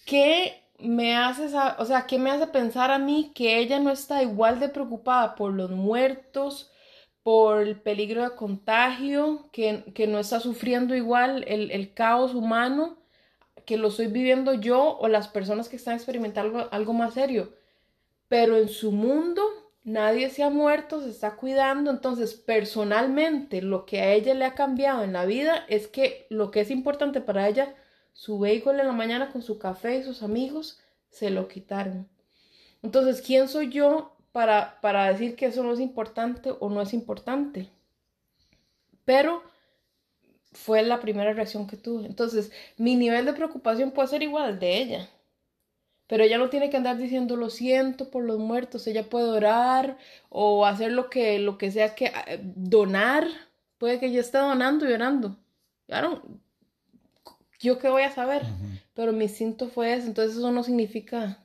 [0.04, 1.46] ¿qué me hace,
[1.78, 5.34] o sea, qué me hace pensar a mí que ella no está igual de preocupada
[5.34, 6.70] por los muertos,
[7.24, 12.96] por el peligro de contagio, que, no está sufriendo igual el, el, caos humano
[13.68, 17.52] que lo estoy viviendo yo o las personas que están experimentando algo más serio?
[18.26, 19.42] Pero en su mundo
[19.84, 24.54] nadie se ha muerto, se está cuidando, entonces personalmente lo que a ella le ha
[24.54, 27.74] cambiado en la vida es que lo que es importante para ella,
[28.14, 32.08] su vehículo en la mañana con su café y sus amigos, se lo quitaron.
[32.82, 36.94] Entonces, ¿quién soy yo para, para decir que eso no es importante o no es
[36.94, 37.68] importante?
[39.04, 39.42] Pero
[40.52, 42.06] fue la primera reacción que tuve.
[42.06, 45.08] Entonces, mi nivel de preocupación puede ser igual al de ella.
[46.06, 49.98] Pero ella no tiene que andar diciendo lo siento por los muertos, ella puede orar
[50.30, 53.26] o hacer lo que, lo que sea que eh, donar.
[53.76, 55.36] Puede que ella esté donando y orando.
[55.86, 56.22] Claro,
[57.60, 58.42] yo qué voy a saber,
[58.94, 61.38] pero mi instinto fue eso, entonces eso no significa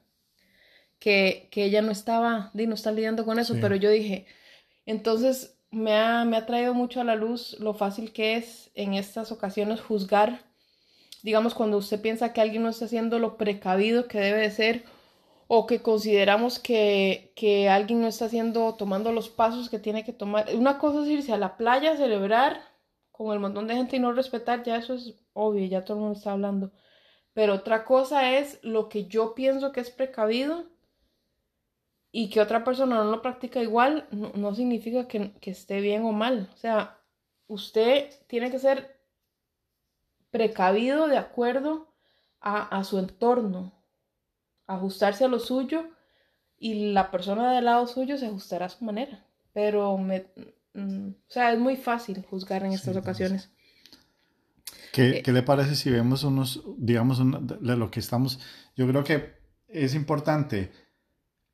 [1.00, 4.26] que, ella no estaba, no está lidiando con eso, pero yo dije,
[4.86, 8.94] entonces me ha, me ha traído mucho a la luz lo fácil que es en
[8.94, 10.42] estas ocasiones juzgar
[11.24, 14.84] digamos, cuando usted piensa que alguien no está haciendo lo precavido que debe de ser
[15.48, 20.14] o que consideramos que, que alguien no está haciendo, tomando los pasos que tiene que
[20.14, 20.48] tomar.
[20.56, 22.62] Una cosa es irse a la playa celebrar
[23.12, 26.04] con el montón de gente y no respetar, ya eso es obvio, ya todo el
[26.04, 26.72] mundo está hablando.
[27.34, 30.66] Pero otra cosa es lo que yo pienso que es precavido
[32.16, 36.06] y que otra persona no lo practica igual, no, no significa que, que esté bien
[36.06, 36.48] o mal.
[36.54, 37.00] O sea,
[37.48, 39.00] usted tiene que ser
[40.30, 41.92] precavido de acuerdo
[42.40, 43.74] a, su entorno,
[44.68, 45.90] ajustarse a lo suyo
[46.60, 49.26] y la persona del lado suyo se ajustará a su manera.
[49.52, 50.28] Pero, me,
[50.76, 53.50] mm, o sea, es muy fácil juzgar en estas ocasiones.
[54.92, 58.40] ¿Qué, eh, ¿Qué, le parece si vemos unos, digamos, de lo que estamos?
[58.76, 59.34] Yo creo que
[59.68, 60.72] es importante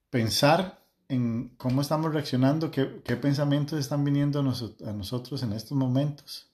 [0.10, 6.52] pensar en cómo estamos reaccionando, qué, pensamientos están viniendo a, nosotros en estos momentos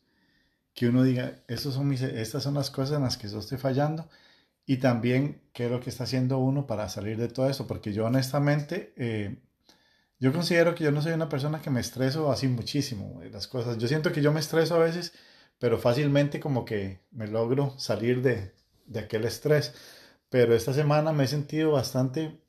[0.73, 4.09] que uno diga, son mis, estas son las cosas en las que yo estoy fallando
[4.65, 7.93] y también qué es lo que está haciendo uno para salir de todo eso, porque
[7.93, 9.37] yo honestamente, eh,
[10.19, 13.77] yo considero que yo no soy una persona que me estreso así muchísimo las cosas.
[13.77, 15.13] Yo siento que yo me estreso a veces,
[15.59, 18.53] pero fácilmente como que me logro salir de,
[18.85, 19.73] de aquel estrés.
[20.29, 22.39] Pero esta semana me he sentido bastante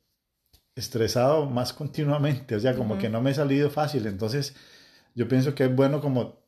[0.77, 4.07] estresado más continuamente, o sea, como que no me he salido fácil.
[4.07, 4.55] Entonces,
[5.15, 6.47] yo pienso que es bueno como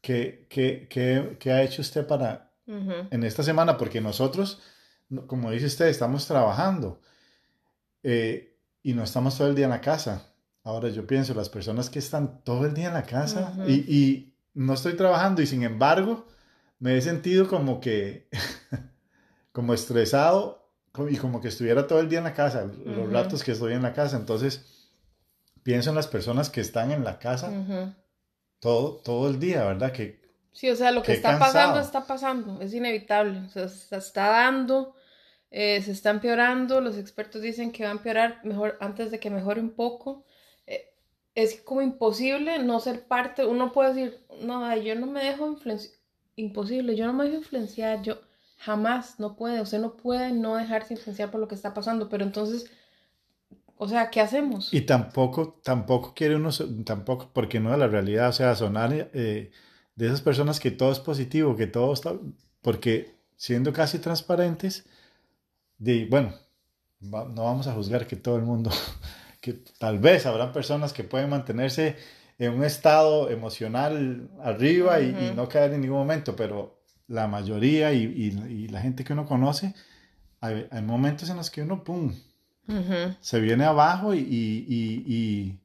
[0.00, 3.76] ¿Qué, qué, qué, qué ha hecho usted para en esta semana?
[3.76, 4.62] Porque nosotros,
[5.26, 7.00] como dice usted, estamos trabajando
[8.02, 10.32] eh, y no estamos todo el día en la casa.
[10.62, 14.26] Ahora yo pienso, las personas que están todo el día en la casa y, y,
[14.52, 16.26] no estoy trabajando y sin embargo
[16.80, 18.28] me he sentido como que,
[19.52, 20.59] como estresado
[21.08, 23.82] y como que estuviera todo el día en la casa, los ratos que estoy en
[23.82, 24.16] la casa.
[24.16, 24.90] Entonces,
[25.62, 27.50] pienso en las personas que están en la casa
[28.60, 29.92] todo, todo el día, ¿verdad?
[29.92, 30.20] Que,
[30.52, 34.28] sí, o sea, lo que está pasando está pasando, es inevitable, o sea, se está
[34.28, 34.94] dando,
[35.50, 39.30] eh, se está empeorando, los expertos dicen que va a empeorar mejor antes de que
[39.30, 40.24] mejore un poco.
[40.66, 40.92] Eh,
[41.34, 45.94] es como imposible no ser parte, uno puede decir, no, yo no me dejo influenciar,
[46.36, 48.20] imposible, yo no me dejo influenciar, yo
[48.60, 52.24] jamás, no puede, usted no puede no dejarse influenciar por lo que está pasando, pero
[52.24, 52.70] entonces
[53.82, 54.74] o sea, ¿qué hacemos?
[54.74, 56.50] Y tampoco, tampoco quiere uno,
[56.84, 59.52] tampoco, porque no es la realidad, o sea, sonar eh,
[59.96, 62.12] de esas personas que todo es positivo, que todo está,
[62.60, 64.84] porque siendo casi transparentes,
[65.78, 66.34] de, bueno,
[67.00, 68.70] no vamos a juzgar que todo el mundo,
[69.40, 71.96] que tal vez habrá personas que pueden mantenerse
[72.38, 76.79] en un estado emocional arriba y, no caer en ningún momento, pero
[77.10, 79.74] la mayoría y, y, la gente que uno conoce,
[80.40, 82.14] hay, hay momentos en los que uno, ¡pum!,
[83.20, 85.58] se viene abajo y,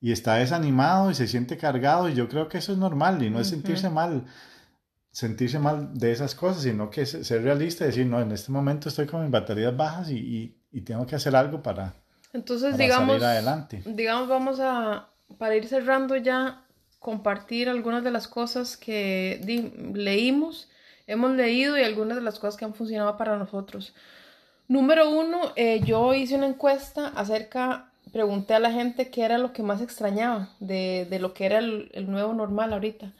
[0.00, 3.40] está desanimado y se siente cargado y yo creo que eso es normal y no
[3.40, 4.24] es sentirse mal.
[5.10, 8.88] sentirse mal de esas cosas, sino que ser realista y decir, no, en este momento
[8.88, 11.94] estoy con mis baterías bajas y, y, tengo que hacer algo para,
[12.32, 13.82] Entonces, digamos, salir adelante.
[13.84, 16.64] Digamos, vamos a, para ir cerrando ya,
[17.00, 19.40] compartir algunas de las cosas que
[19.92, 20.68] leímos,
[21.06, 23.94] hemos leído y algunas de las cosas que han funcionado para nosotros.
[24.68, 29.52] Número uno, eh, yo hice una encuesta acerca, pregunté a la gente qué era lo
[29.52, 33.12] que más extrañaba de, lo que era el, nuevo normal ahorita.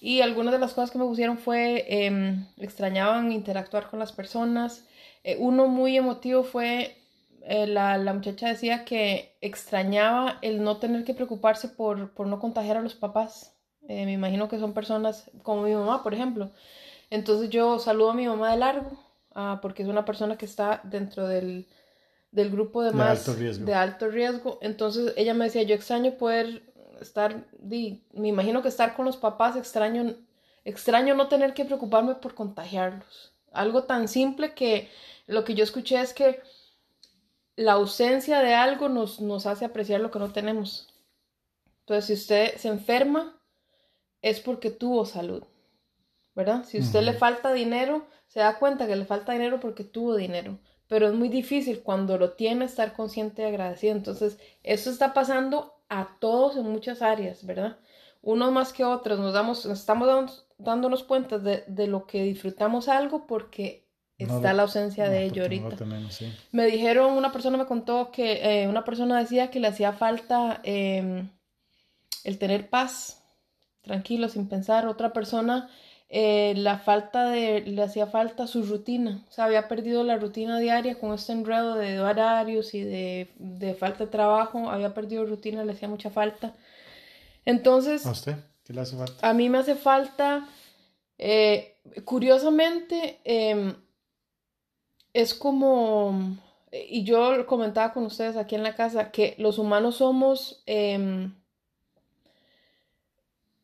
[0.00, 4.86] Y algunas de las cosas que me pusieron fue, eh, extrañaban interactuar con las personas.
[5.24, 6.96] Eh, uno muy emotivo fue,
[7.42, 12.40] eh, la, la, muchacha decía que extrañaba el no tener que preocuparse por, por no
[12.40, 13.54] contagiar a los papás.
[13.82, 16.50] Me imagino que son personas como mi mamá, por ejemplo.
[17.10, 18.90] Entonces yo saludo a mi mamá de largo,
[19.34, 21.66] ah, porque es una persona que está dentro del,
[22.30, 23.66] del grupo de, más alto riesgo.
[23.66, 24.58] de alto riesgo.
[24.62, 26.62] Entonces ella me decía, yo extraño poder
[27.00, 30.14] estar, di, me imagino que estar con los papás extraño,
[30.64, 33.32] extraño no tener que preocuparme por contagiarlos.
[33.52, 34.88] Algo tan simple que
[35.26, 36.40] lo que yo escuché es que
[37.56, 40.88] la ausencia de algo nos, nos hace apreciar lo que no tenemos.
[41.80, 43.36] Entonces, si usted se enferma,
[44.22, 45.42] es porque tuvo salud,
[46.40, 46.64] ¿verdad?
[46.64, 50.16] Si a usted le falta dinero, se da cuenta que le falta dinero porque tuvo
[50.16, 50.58] dinero.
[50.88, 53.94] Pero es muy difícil cuando lo tiene estar consciente y agradecido.
[53.94, 57.78] Entonces, eso está pasando a todos en muchas áreas, ¿verdad?
[58.22, 63.26] Unos más que otros, nos damos, estamos dándonos cuenta de, de, lo que disfrutamos algo
[63.26, 63.86] porque
[64.18, 65.76] está la ausencia de ello ahorita.
[66.52, 70.60] Me dijeron, una persona me contó que eh, una persona decía que le hacía falta
[70.64, 71.24] eh,
[72.24, 73.22] el tener paz,
[73.82, 74.86] tranquilo, sin pensar.
[74.86, 75.70] Otra persona
[76.12, 80.58] eh, la falta de, le hacía falta su rutina, o sea, había perdido la rutina
[80.58, 85.64] diaria con este enredo de horarios y de, de falta de trabajo, había perdido rutina,
[85.64, 86.52] le hacía mucha falta.
[87.44, 88.04] Entonces...
[88.06, 88.34] ¿A usted?
[88.64, 89.28] ¿Qué le hace falta?
[89.28, 90.48] A mí me hace falta,
[91.16, 93.72] eh, curiosamente, eh,
[95.12, 96.36] es como,
[96.72, 101.32] y yo comentaba con ustedes aquí en la casa, que los humanos somos em,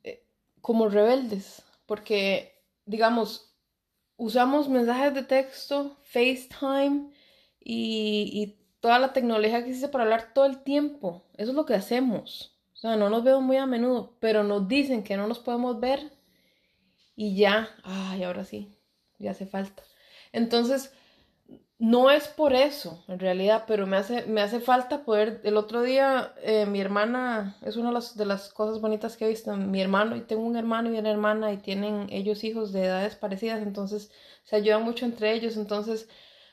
[0.04, 0.22] eh,
[0.60, 3.54] como rebeldes porque, digamos,
[4.16, 7.10] usamos mensajes de texto, FaceTime
[7.60, 11.24] y, y, toda la tecnología que existe para hablar todo el tiempo.
[11.36, 12.56] Eso es lo que hacemos.
[12.74, 15.80] O sea, no nos vemos muy a menudo, pero nos dicen que no nos podemos
[15.80, 16.12] ver
[17.16, 18.78] y ya, ay, ahora sí,
[19.18, 19.82] ya hace falta.
[20.32, 20.92] Entonces,
[21.78, 25.42] no es por eso, en realidad, pero me hace, me hace falta poder.
[25.44, 29.26] El otro día, eh, mi hermana, es una de las, de las, cosas bonitas que
[29.26, 29.54] he visto.
[29.56, 33.16] Mi hermano, y tengo un hermano y una hermana, y tienen ellos hijos de edades
[33.16, 34.10] parecidas, entonces
[34.44, 35.56] se ayudan mucho entre ellos.
[35.58, 36.08] Entonces,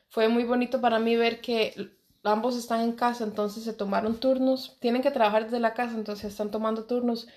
[0.09, 1.91] fue muy bonito para mí ver que
[2.23, 4.77] ambos están en casa, entonces se tomaron turnos.
[4.81, 7.27] Tienen que trabajar desde la casa, entonces están tomando turnos.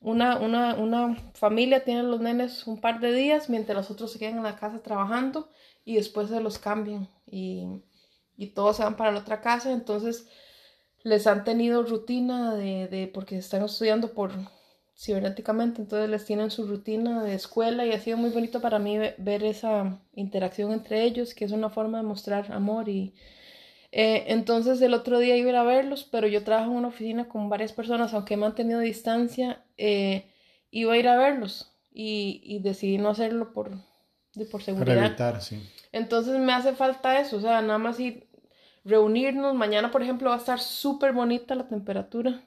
[0.00, 4.18] Una, una, una familia tiene los nenes un par de días, mientras los otros se
[4.18, 5.48] quedan en la casa trabajando
[5.84, 7.66] y después se los cambian y,
[8.36, 10.28] y todos se van para la otra casa, entonces
[11.02, 14.32] les han tenido rutina de, de, porque están estudiando por
[14.96, 18.98] cibernéticamente, entonces les tienen su rutina de escuela y ha sido muy bonito para mí
[19.18, 23.14] ver esa interacción entre ellos, que es una forma de mostrar amor y
[23.92, 26.88] eh, entonces el otro día iba a ir a verlos, pero yo trabajo en una
[26.88, 30.26] oficina con varias personas, aunque he mantenido distancia, eh,
[30.70, 33.72] iba a ir a verlos y, y decidí no hacerlo por,
[34.34, 34.94] de por seguridad.
[34.96, 35.60] Para evitar, sí.
[35.96, 38.26] Entonces me hace falta eso, o sea, nada más ir
[38.84, 39.54] reunirnos.
[39.54, 42.42] Mañana, por ejemplo, va a estar súper bonita la temperatura.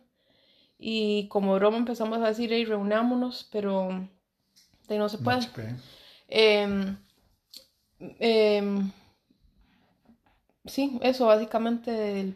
[0.77, 4.07] Y como broma empezamos a decir, hey, reunámonos, pero
[4.88, 5.39] de no se puede.
[6.27, 6.95] Eh,
[8.19, 8.81] eh,
[10.65, 12.35] sí, eso básicamente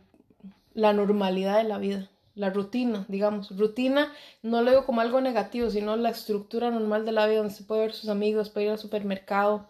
[0.74, 3.56] la normalidad de la vida, la rutina, digamos.
[3.56, 7.54] Rutina no lo digo como algo negativo, sino la estructura normal de la vida donde
[7.54, 9.70] se puede ver sus amigos, puede ir al supermercado,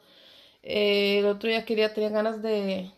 [0.64, 2.92] eh, el otro día quería, tenía ganas de,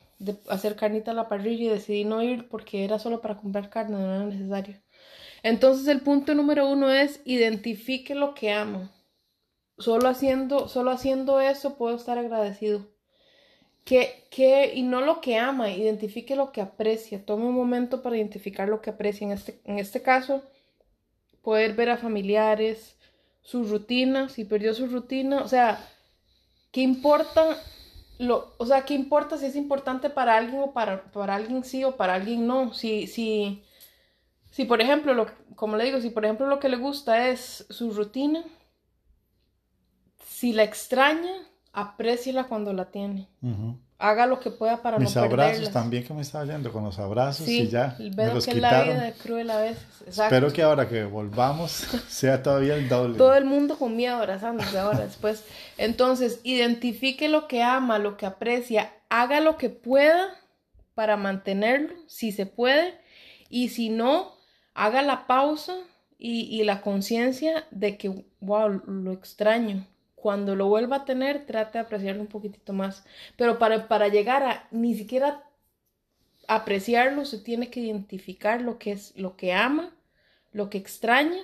[0.49, 3.97] hacer carnita a la parrilla y decidí no ir porque era solo para comprar carne,
[3.97, 4.77] no era necesario.
[5.43, 8.89] Entonces el punto número uno es identifique lo que amo.
[9.77, 12.87] Solo haciendo, solo haciendo eso puedo estar agradecido.
[13.83, 17.23] Que, que, y no lo que ama, identifique lo que aprecia.
[17.25, 19.25] Tome un momento para identificar lo que aprecia.
[19.25, 20.43] En este, en este caso,
[21.43, 22.97] poder ver a familiares,
[23.41, 25.79] su rutina, si perdió su rutina, o sea,
[26.75, 27.57] ¿Qué importa?
[28.19, 31.85] Lo, o sea, ¿qué importa si es importante para alguien o para, para alguien sí
[31.85, 32.73] o para alguien no?
[32.73, 33.63] Si, si,
[34.49, 37.65] si por ejemplo, lo, como le digo, si por ejemplo lo que le gusta es
[37.69, 38.43] su rutina,
[40.27, 41.31] si la extraña,
[41.71, 43.29] apréciela cuando la tiene.
[43.97, 45.73] Haga lo que pueda para Mis no abrazos perderlas.
[45.73, 48.69] también que me estaba yendo con los abrazos Sí, y ya me los que la
[48.69, 48.93] quitaron.
[48.95, 49.83] vida es cruel a veces.
[50.05, 50.35] Exacto.
[50.35, 51.71] Espero que ahora que volvamos
[52.09, 53.17] sea todavía el doble.
[53.17, 55.43] Todo el mundo con miedo abrazándose ahora después.
[55.77, 60.27] Entonces, identifique lo que ama, lo que aprecia, haga lo que pueda
[60.93, 62.93] para mantenerlo, si se puede,
[63.49, 64.33] y si no,
[64.73, 65.73] haga la pausa
[66.17, 69.85] y, y la conciencia de que, wow, lo extraño.
[70.15, 73.03] Cuando lo vuelva a tener, trate de apreciarlo un poquitito más.
[73.37, 75.43] Pero para, para llegar a ni siquiera
[76.47, 79.91] apreciarlo, se tiene que identificar lo que es, lo que ama,
[80.51, 81.41] lo que extraña,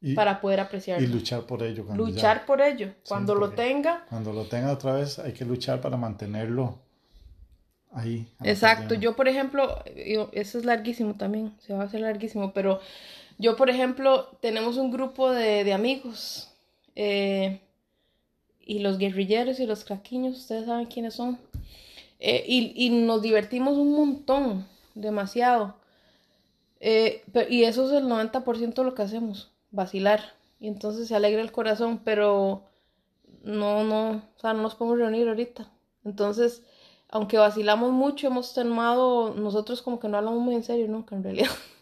[0.00, 1.06] y, para poder apreciarlo.
[1.06, 1.86] y luchar por ello.
[1.86, 2.92] cuando ya- luchar por ello.
[3.06, 4.04] Cuando lo tenga.
[4.08, 6.78] Cuando lo tenga otra vez hay que luchar para mantenerlo
[7.92, 8.26] ahí.
[8.42, 8.94] Exacto.
[8.94, 12.80] Yo, por ejemplo, yo- eso es larguísimo también, se va a hacer larguísimo, pero
[13.38, 16.52] yo, por ejemplo, tenemos un grupo de, de amigos
[16.94, 17.60] eh,
[18.64, 21.38] y los guerrilleros y los craquiños, ustedes saben quiénes son.
[22.20, 25.76] Eh, y, y nos divertimos un montón, demasiado.
[26.80, 30.34] Eh, y eso es el 90% de lo que hacemos, vacilar.
[30.58, 32.64] Y entonces se alegra el corazón, pero
[33.42, 35.70] no, no, o sea, no nos podemos reunir ahorita.
[36.04, 36.62] Entonces,
[37.08, 41.22] aunque vacilamos mucho, hemos tomado, nosotros como que no hablamos muy en serio nunca, en
[41.22, 41.50] realidad.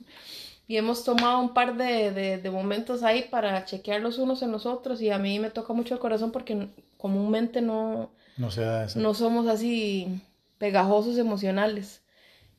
[0.71, 4.53] Y hemos tomado un par de, de, de momentos ahí para chequear los unos en
[4.53, 8.85] los otros y a mí me toca mucho el corazón porque comúnmente no, No sea
[8.85, 9.01] eso.
[9.01, 10.21] no somos así
[10.59, 12.03] pegajosos emocionales.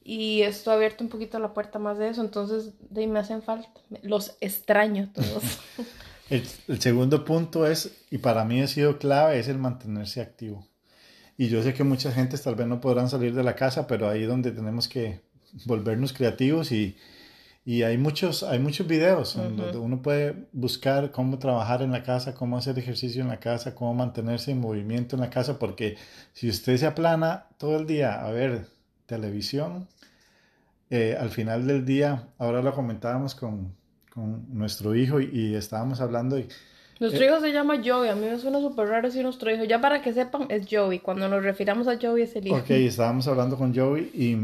[0.03, 3.19] Y esto ha abierto un poquito la puerta más de eso, entonces de ahí me
[3.19, 3.69] hacen falta.
[4.01, 5.43] Los extraño todos.
[6.29, 10.67] El, el segundo punto es, y para mí ha sido clave, es el mantenerse activo.
[11.37, 14.09] Y yo sé que mucha gente tal vez no podrán salir de la casa, pero
[14.09, 15.21] ahí es donde tenemos que
[15.65, 16.97] volvernos creativos y,
[17.63, 19.61] y hay muchos, hay muchos videos en Ujú.
[19.61, 23.75] donde uno puede buscar cómo trabajar en la casa, cómo hacer ejercicio en la casa,
[23.75, 25.97] cómo mantenerse en movimiento en la casa, porque
[26.33, 28.65] si usted se aplana todo el día a ver
[29.05, 29.87] televisión,
[30.89, 33.73] eh, al final del día, ahora lo comentábamos con,
[34.13, 36.47] con nuestro hijo y, y estábamos hablando y
[36.99, 39.63] Nuestro hijo se llama Joey, a mí me suena súper raro decir nuestro hijo.
[39.63, 40.99] Ya para que sepan, es Joey.
[40.99, 42.57] Cuando nos refiramos a Joey es el hijo.
[42.57, 44.35] Ok, estábamos hablando con Joey y,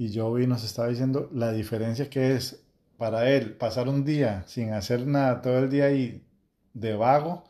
[0.00, 2.62] y Joey nos estaba diciendo la diferencia que es
[2.96, 6.24] para él pasar un día sin hacer nada todo el día ahí
[6.72, 7.44] de vago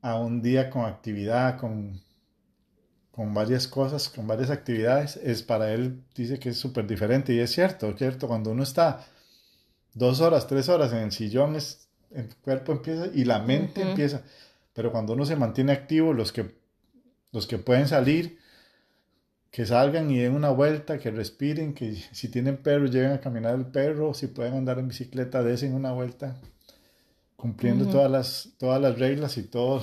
[0.00, 2.00] a un día con actividad, con,
[3.10, 7.34] con varias cosas, con varias actividades, es para él, dice que es súper diferente.
[7.34, 9.04] Y es cierto, es cierto, cuando uno está
[9.92, 14.22] dos horas, tres horas en el sillón, es, el cuerpo empieza y la mente empieza,
[14.72, 16.54] pero cuando uno se mantiene activo, los que,
[17.30, 18.38] los que pueden salir,
[19.54, 23.54] que salgan y den una vuelta, que respiren, que si tienen perro, lleguen a caminar
[23.54, 26.34] el perro, si pueden andar en bicicleta, desen una vuelta,
[27.36, 29.80] cumpliendo todas las, todas las reglas y todo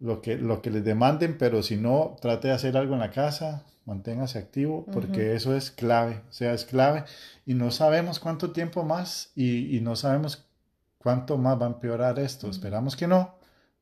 [0.00, 3.12] lo que, lo que les demanden, pero si no, trate de hacer algo en la
[3.12, 7.04] casa, manténgase activo, porque eso es clave, o sea, es clave,
[7.46, 10.48] y no sabemos cuánto tiempo más y, y no sabemos
[10.98, 13.36] cuánto más va a empeorar esto, esperamos que no,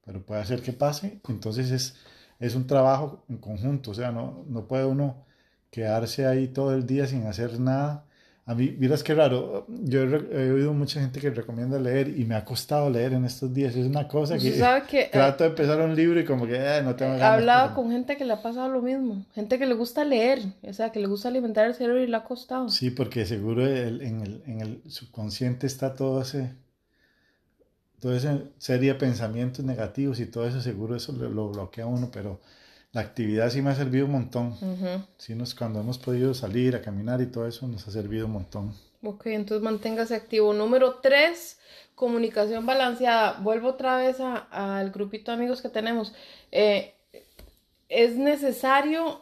[0.05, 1.97] pero puede ser que pase, entonces es,
[2.43, 5.25] es un trabajo en conjunto, o sea, no, no puede uno
[5.71, 8.05] quedarse ahí todo el día sin hacer nada.
[8.45, 12.25] A mí, miras qué raro, yo he, he oído mucha gente que recomienda leer y
[12.25, 14.51] me ha costado leer en estos días, es una cosa que
[14.91, 17.39] que eh, trato de empezar un libro y como que eh, no tengo he ganas.
[17.39, 19.25] hablado pero- con gente que le ha pasado lo mismo.
[19.33, 22.17] Gente que le gusta leer, o sea, que le gusta alimentar el cerebro y le
[22.17, 22.69] ha costado.
[22.69, 26.51] Sí, porque seguro el- en, el, en el subconsciente está todo ese,
[28.03, 32.11] toda esa serie de pensamientos negativos y todo eso, seguro eso lo, lo bloquea uno,
[32.13, 32.41] pero
[32.91, 34.49] la actividad sí me ha servido un montón.
[34.49, 35.07] Ujú.
[35.19, 38.33] Sí, nos, cuando hemos podido salir a caminar y todo eso nos ha servido un
[38.33, 38.75] montón.
[39.05, 40.53] Ok, entonces manténgase activo.
[40.53, 41.61] Número tres,
[41.95, 43.39] comunicación balanceada.
[43.41, 46.13] Vuelvo otra vez al grupito de amigos que tenemos.
[46.51, 46.95] Eh,
[47.89, 49.21] es necesario,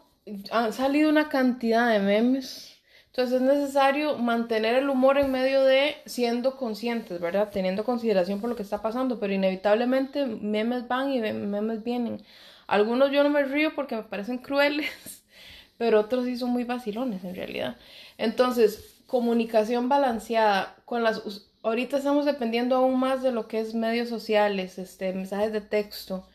[0.51, 2.70] han salido una cantidad de memes.
[3.11, 7.51] Entonces es necesario mantener el humor en medio de siendo conscientes, ¿verdad?
[7.51, 12.23] Teniendo consideración por lo que está pasando, pero inevitablemente memes van y memes vienen.
[12.69, 15.25] Algunos yo no me río porque me parecen crueles,
[15.79, 17.77] pero otros sí son muy vacilones en realidad.
[18.17, 24.09] Entonces, comunicación balanceada con las ahorita estamos dependiendo aún más de lo que es medios
[24.09, 26.29] sociales, este, mensajes de texto.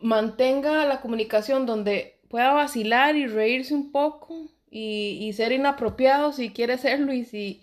[0.00, 6.50] Mantenga la comunicación donde pueda vacilar y reírse un poco y, y ser inapropiado si
[6.50, 7.62] quiere serlo y si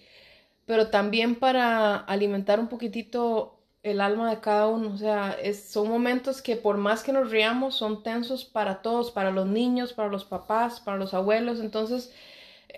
[0.65, 4.93] pero también para alimentar un poquitito el alma de cada uno.
[4.93, 9.31] O sea, son momentos que por más que nos riamos, son tensos para todos, para
[9.31, 11.59] los niños, para los papás, para los abuelos.
[11.59, 12.13] Entonces,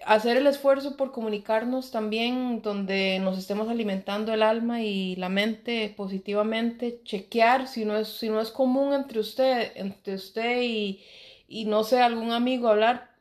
[0.05, 5.93] hacer el esfuerzo por comunicarnos también donde nos estemos alimentando el alma y la mente
[5.95, 11.03] positivamente, chequear si no es, si no es común entre usted, entre usted y,
[11.47, 13.14] y no sé, algún amigo hablar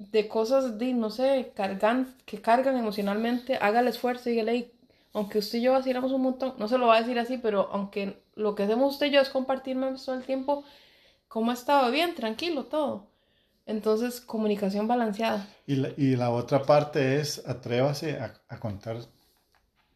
[0.00, 4.72] de cosas, de, no sé, cargan, que cargan emocionalmente, haga el esfuerzo y dígale,
[5.12, 7.68] aunque usted y yo vacilamos un montón, no se lo va a decir así, pero
[7.70, 10.64] aunque lo que hacemos usted y yo es compartirme todo el tiempo,
[11.28, 11.90] ¿cómo ha estado?
[11.90, 13.08] Bien, tranquilo, todo.
[13.66, 15.46] Entonces, comunicación balanceada.
[15.66, 18.96] Y la, y la otra parte es, atrévase a, a contar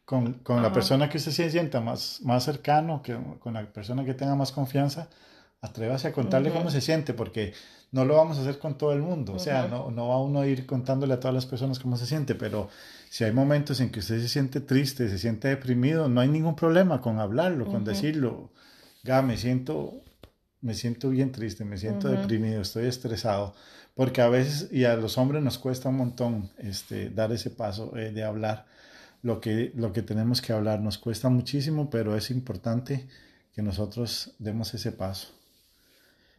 [0.05, 4.05] con, con la persona que usted se sienta más, más cercano, que, con la persona
[4.05, 5.09] que tenga más confianza,
[5.61, 7.53] atrévase a contarle cómo se siente, porque
[7.95, 10.41] no lo vamos a hacer con todo el mundo, o sea, no, no va uno
[10.41, 12.67] a ir contándole a todas las personas cómo se siente, pero
[13.09, 16.57] si hay momentos en que usted se siente triste, se siente deprimido, no hay ningún
[16.57, 18.51] problema con hablarlo, con decirlo,
[19.01, 20.01] ya me siento,
[20.59, 23.55] me siento bien triste, me siento deprimido, estoy estresado,
[23.93, 27.95] porque a veces, y a los hombres nos cuesta un montón este, dar ese paso
[27.95, 28.65] eh, de hablar
[29.21, 33.07] lo que, lo que tenemos que hablar, nos cuesta muchísimo, pero es importante
[33.53, 35.34] que nosotros demos ese paso.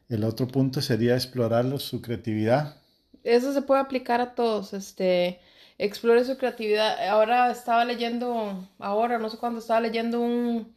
[0.09, 2.77] El otro punto sería explorar su creatividad.
[3.25, 5.41] Eso se puede aplicar a todos, este,
[5.79, 7.09] explore su creatividad.
[7.09, 10.75] Ahora estaba leyendo, ahora no sé cuándo estaba leyendo un,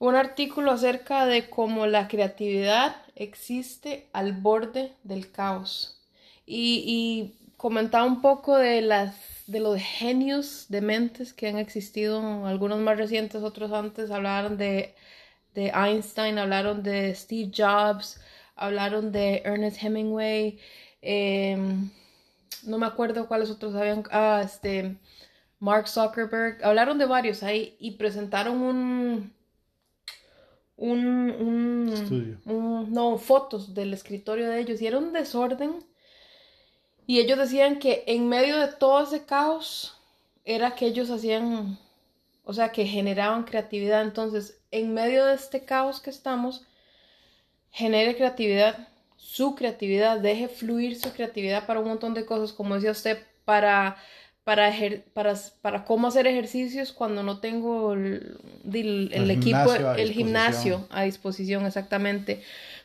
[0.00, 6.00] un artículo acerca de cómo la creatividad existe al borde del caos.
[6.46, 9.14] Y, comentaba un poco de las
[9.46, 14.94] de los genios de mentes que han existido, algunos más recientes, otros antes, hablaron de,
[15.54, 18.20] de Einstein, hablaron de Steve Jobs,
[18.60, 20.58] hablaron de Ernest Hemingway,
[21.02, 21.90] em,
[22.64, 24.96] no me acuerdo cuáles otros habían, ah, este,
[25.60, 29.32] Mark Zuckerberg, hablaron de varios ahí y presentaron un,
[30.76, 31.00] un,
[31.30, 32.38] un, Estudio.
[32.46, 35.84] un- no, fotos del escritorio de ellos y era un desorden
[37.06, 39.96] y ellos decían que en medio de todo ese caos
[40.44, 41.78] era que ellos hacían,
[42.44, 44.02] o sea, que generaban creatividad.
[44.02, 46.66] Entonces, en medio de este caos que estamos,
[47.70, 52.90] genere creatividad, su creatividad, deje fluir su creatividad para un montón de cosas, como decía
[52.92, 53.96] usted, para,
[54.44, 58.38] para, ejer- para, para cómo hacer ejercicios cuando no tengo el,
[58.72, 62.42] el- el El equipo, gimnasio el gimnasio a disposición, exactamente.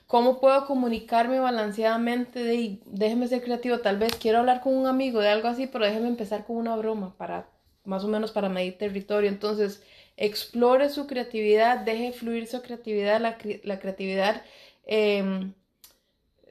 [0.07, 2.43] ¿Cómo puedo comunicarme balanceadamente?
[2.43, 5.86] De, déjeme ser creativo, tal vez quiero hablar con un amigo de algo así, pero
[5.86, 7.47] déjeme empezar con una broma para,
[7.86, 9.29] más o menos para medir territorio.
[9.29, 9.81] Entonces,
[10.17, 14.41] explore su creatividad, deje fluir su creatividad, la, la creatividad
[14.86, 15.53] em,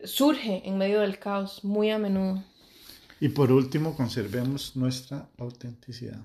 [0.05, 2.43] surge en medio del caos muy a menudo.
[3.21, 6.19] Y por último, conservemos nuestra autenticidad.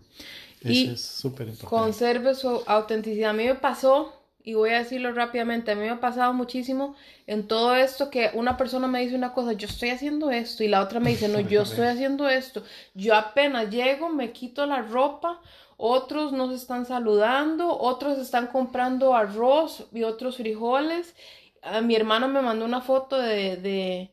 [0.61, 1.69] Eso Y es súper importante.
[1.69, 3.29] Conserve su autenticidad.
[3.29, 6.95] A mí me pasó, y voy a decirlo rápidamente, a mí me ha pasado muchísimo
[7.27, 10.67] en todo esto que una persona me dice una cosa, yo estoy haciendo esto, y
[10.67, 12.63] la otra me dice, no, yo estoy haciendo esto.
[12.93, 15.39] Yo apenas llego, me quito la ropa,
[15.77, 21.15] otros nos están saludando, otros están comprando arroz y otros frijoles.
[21.61, 24.11] A mi hermana me mandó una foto de, de,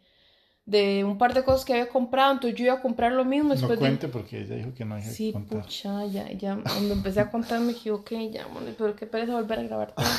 [0.66, 3.51] de un par de cosas que había comprado, entonces yo iba a comprar lo mismo.
[3.51, 5.62] No Después de- cuente porque ella dijo que no hay que Sí, contar.
[5.62, 9.61] pucha, ya, ya, cuando empecé a contar me equivoqué, ya, mole, pero qué pereza volver
[9.61, 10.07] a grabar todo.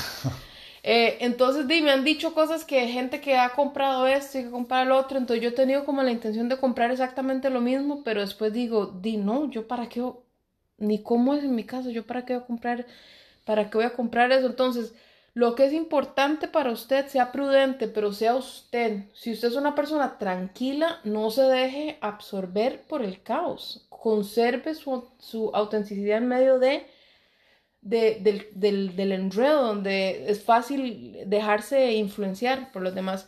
[0.84, 4.49] Eh, entonces, di, me han dicho cosas que gente que ha comprado esto y que
[4.51, 8.03] compra el otro, entonces yo he tenido como la intención de comprar exactamente lo mismo,
[8.05, 10.01] pero después digo, di, no, yo para qué,
[10.78, 12.86] ni cómo es en mi caso, yo para qué voy a comprar,
[13.45, 14.93] para qué voy a comprar eso, entonces...
[15.42, 18.92] Lo que es importante para usted, sea prudente, pero sea usted.
[19.14, 23.86] Si usted es una persona tranquila, no se deje absorber por el caos.
[23.90, 26.88] Conserve su, su autenticidad en medio de,
[27.82, 33.28] de- del, del, del enredo, donde es fácil dejarse influenciar por los demás.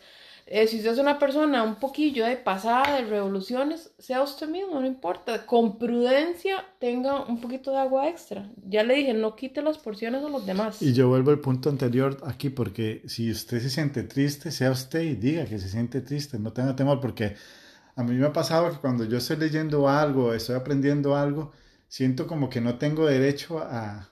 [0.51, 4.79] Eh, si usted es una persona un poquillo de pasada de revoluciones, sea usted mismo,
[4.79, 5.45] no importa.
[5.45, 8.49] Con prudencia, tenga un poquito de agua extra.
[8.67, 10.81] Ya le dije, no quite las porciones a los demás.
[10.81, 15.01] Y yo vuelvo al punto anterior aquí porque si usted se siente triste, sea usted
[15.01, 17.35] y diga que se siente triste, no tenga temor porque
[17.95, 21.51] a mí me ha pasado que cuando yo estoy leyendo algo, estoy aprendiendo algo,
[21.87, 24.09] siento como que no tengo derecho a...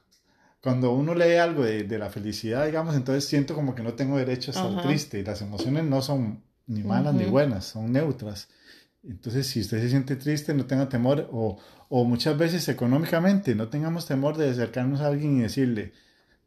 [0.62, 4.18] Cuando uno lee algo de, de la felicidad, digamos, entonces siento como que no tengo
[4.18, 4.82] derecho a estar Ajá.
[4.82, 8.50] triste y las emociones no son ni malas ni buenas, son neutras.
[9.04, 11.58] Entonces, si usted se siente triste, no tenga temor o,
[11.90, 15.94] o muchas veces económicamente, no tengamos temor de acercarnos a alguien y decirle,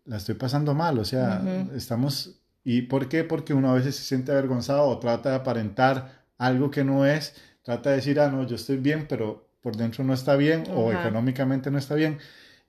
[0.04, 1.42] la estoy pasando mal, o sea,
[1.74, 2.36] estamos...
[2.62, 3.24] ¿Y por qué?
[3.24, 7.34] Porque uno a veces se siente avergonzado o trata de aparentar algo que no es,
[7.62, 10.92] trata de decir, ah, no, yo estoy bien, pero por dentro no está bien o
[10.92, 12.18] económicamente no está bien.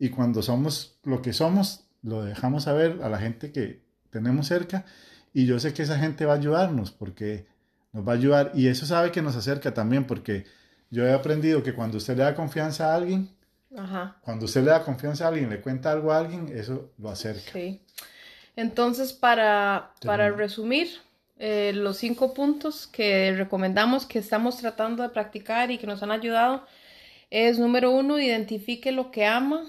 [0.01, 4.83] Y cuando somos lo que somos, lo dejamos saber a la gente que tenemos cerca
[5.31, 7.45] y yo sé que esa gente va a ayudarnos porque
[7.93, 10.45] nos va a ayudar y eso sabe que nos acerca también porque
[10.89, 13.29] yo he aprendido que cuando usted le da confianza a alguien,
[13.77, 14.17] Ajá.
[14.21, 17.51] cuando usted le da confianza a alguien, le cuenta algo a alguien, eso lo acerca.
[17.53, 17.79] Sí.
[18.55, 20.89] Entonces, para, para resumir,
[21.37, 26.09] eh, los cinco puntos que recomendamos que estamos tratando de practicar y que nos han
[26.09, 26.65] ayudado
[27.29, 29.63] es número uno, identifique lo que ama,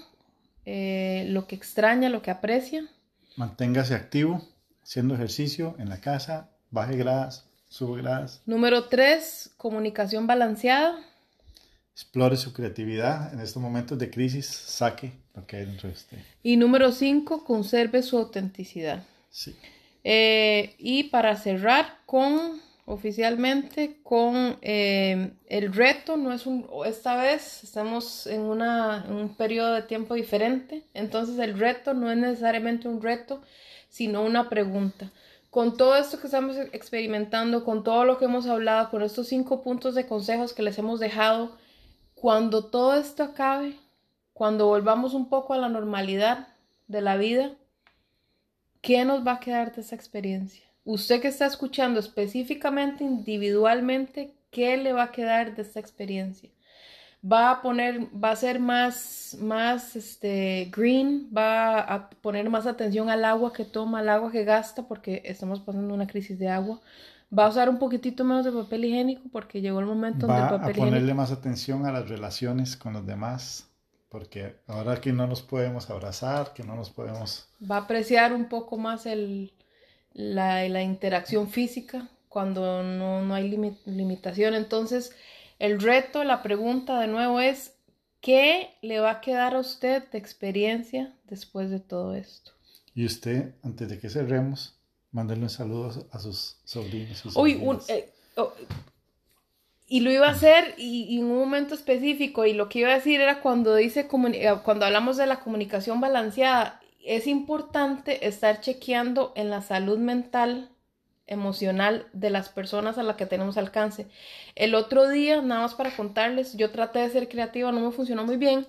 [0.65, 2.87] eh, lo que extraña, lo que aprecia.
[3.35, 4.47] Manténgase activo,
[4.83, 8.41] haciendo ejercicio en la casa, baje gradas, sube gradas.
[8.45, 10.99] Número tres, comunicación balanceada.
[11.93, 16.17] Explore su creatividad en estos momentos de crisis, saque lo que hay dentro de usted.
[16.41, 19.03] Y número cinco, conserve su autenticidad.
[19.29, 19.55] Sí.
[20.03, 27.63] Eh, y para cerrar con oficialmente con eh, el reto, no es un, esta vez
[27.63, 32.87] estamos en, una, en un periodo de tiempo diferente, entonces el reto no es necesariamente
[32.87, 33.41] un reto,
[33.89, 35.11] sino una pregunta.
[35.49, 39.61] Con todo esto que estamos experimentando, con todo lo que hemos hablado, con estos cinco
[39.61, 41.55] puntos de consejos que les hemos dejado,
[42.15, 43.77] cuando todo esto acabe,
[44.33, 46.47] cuando volvamos un poco a la normalidad
[46.87, 47.51] de la vida,
[48.81, 50.72] ¿qué nos va a quedar de esa experiencia?
[50.85, 56.49] Usted que está escuchando específicamente, individualmente, ¿qué le va a quedar de esta experiencia?
[57.25, 63.09] Va a poner, va a ser más, más, este, green, va a poner más atención
[63.09, 66.81] al agua que toma, al agua que gasta, porque estamos pasando una crisis de agua.
[67.37, 70.47] Va a usar un poquitito menos de papel higiénico porque llegó el momento va donde
[70.49, 73.69] el a papel ponerle higiénico más atención a las relaciones con los demás,
[74.09, 77.47] porque ahora que no nos podemos abrazar, que no nos podemos...
[77.71, 79.53] va a apreciar un poco más el,
[80.13, 84.53] la, la interacción física cuando no, no hay limi- limitación.
[84.55, 85.15] Entonces,
[85.59, 87.73] el reto, la pregunta de nuevo es,
[88.21, 92.51] ¿qué le va a quedar a usted de experiencia después de todo esto?
[92.95, 94.75] Y usted, antes de que cerremos,
[95.11, 97.17] mándale un saludo a sus sobrinos.
[97.19, 98.53] sus Uy, un- eh, oh,
[99.87, 102.89] y lo iba a hacer y, y en un momento específico y lo que iba
[102.89, 108.61] a decir era cuando dice eh, cuando hablamos de la comunicación balanceada es importante estar
[108.61, 110.69] chequeando en la salud mental
[111.27, 114.07] emocional de las personas a las que tenemos alcance.
[114.55, 118.25] El otro día, nada más para contarles, yo traté de ser creativa, no me funcionó
[118.25, 118.67] muy bien,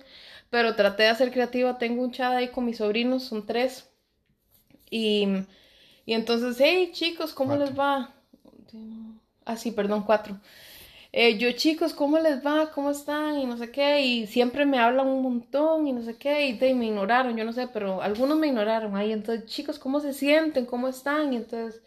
[0.49, 1.77] pero traté de ser creativa.
[1.77, 3.89] Tengo un chat ahí con mis sobrinos, son tres.
[4.89, 5.27] Y,
[6.05, 8.13] y entonces, hey chicos, ¿cómo les va?
[9.45, 10.39] Ah, sí, perdón, cuatro.
[11.17, 12.71] Eh, yo, chicos, ¿cómo les va?
[12.71, 13.39] ¿Cómo están?
[13.39, 14.01] Y no sé qué.
[14.01, 16.47] Y siempre me hablan un montón y no sé qué.
[16.47, 18.97] Y me ignoraron, yo no sé, pero algunos me ignoraron.
[18.97, 20.65] Ahí, entonces, chicos, ¿cómo se sienten?
[20.65, 21.31] ¿Cómo están?
[21.31, 21.81] Y entonces,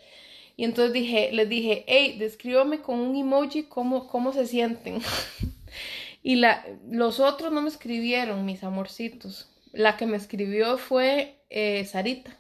[0.57, 5.01] y entonces dije, les dije, hey, descríbame con un emoji cómo, cómo se sienten.
[6.22, 9.51] y la, los otros no me escribieron, mis amorcitos.
[9.72, 12.35] La que me escribió fue eh, Sarita.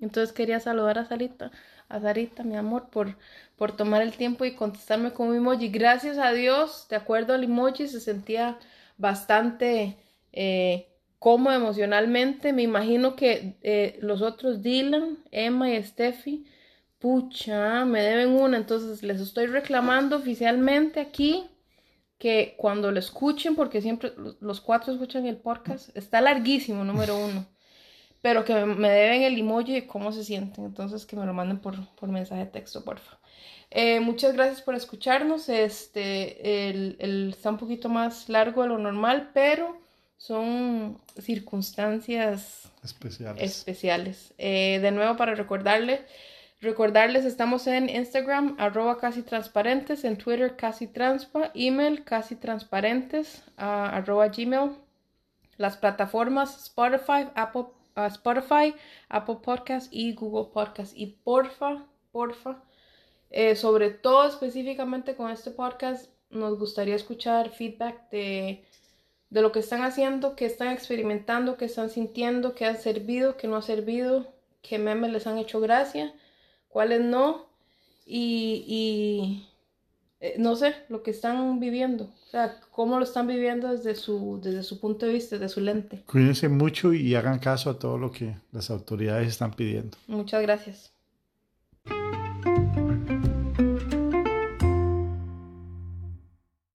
[0.00, 1.52] Entonces quería saludar a Sarita,
[1.90, 3.16] a Sarita, mi amor, por,
[3.62, 5.68] por tomar el tiempo y contestarme con un emoji.
[5.68, 8.58] Gracias a Dios, de acuerdo al emoji, se sentía
[8.98, 9.98] bastante
[10.32, 10.88] eh,
[11.20, 12.52] cómodo emocionalmente.
[12.52, 16.44] Me imagino que eh, los otros, Dylan, Emma y Steffi,
[16.98, 18.56] pucha, me deben una.
[18.56, 21.44] Entonces les estoy reclamando oficialmente aquí
[22.18, 27.46] que cuando lo escuchen, porque siempre los cuatro escuchan el podcast, está larguísimo, número uno
[28.22, 30.64] pero que me deben el emoji de cómo se sienten.
[30.64, 33.18] Entonces, que me lo manden por, por mensaje de texto, porfa.
[33.74, 35.48] Eh, muchas gracias por escucharnos.
[35.48, 39.78] Este, el, el, está un poquito más largo de lo normal, pero
[40.18, 43.42] son circunstancias especiales.
[43.42, 44.34] especiales.
[44.36, 46.00] Eh, de nuevo, para recordarles,
[46.60, 53.96] recordarles, estamos en Instagram, arroba casi transparentes, en Twitter casi transpa, email casi transparentes, uh,
[53.96, 54.72] arroba gmail,
[55.56, 58.74] las plataformas Spotify, Apple Spotify,
[59.08, 60.92] Apple Podcast y Google Podcast.
[60.94, 62.62] Y porfa, porfa,
[63.32, 68.64] eh, sobre todo específicamente con este podcast, nos gustaría escuchar feedback de,
[69.30, 73.48] de lo que están haciendo, que están experimentando, que están sintiendo, que han servido, que
[73.48, 76.14] no ha servido, qué memes les han hecho gracia,
[76.68, 77.46] cuáles no.
[78.04, 79.48] Y, y
[80.20, 84.40] eh, no sé, lo que están viviendo, o sea, cómo lo están viviendo desde su,
[84.42, 86.04] desde su punto de vista, desde su lente.
[86.06, 89.96] Cuídense mucho y hagan caso a todo lo que las autoridades están pidiendo.
[90.06, 90.92] Muchas gracias.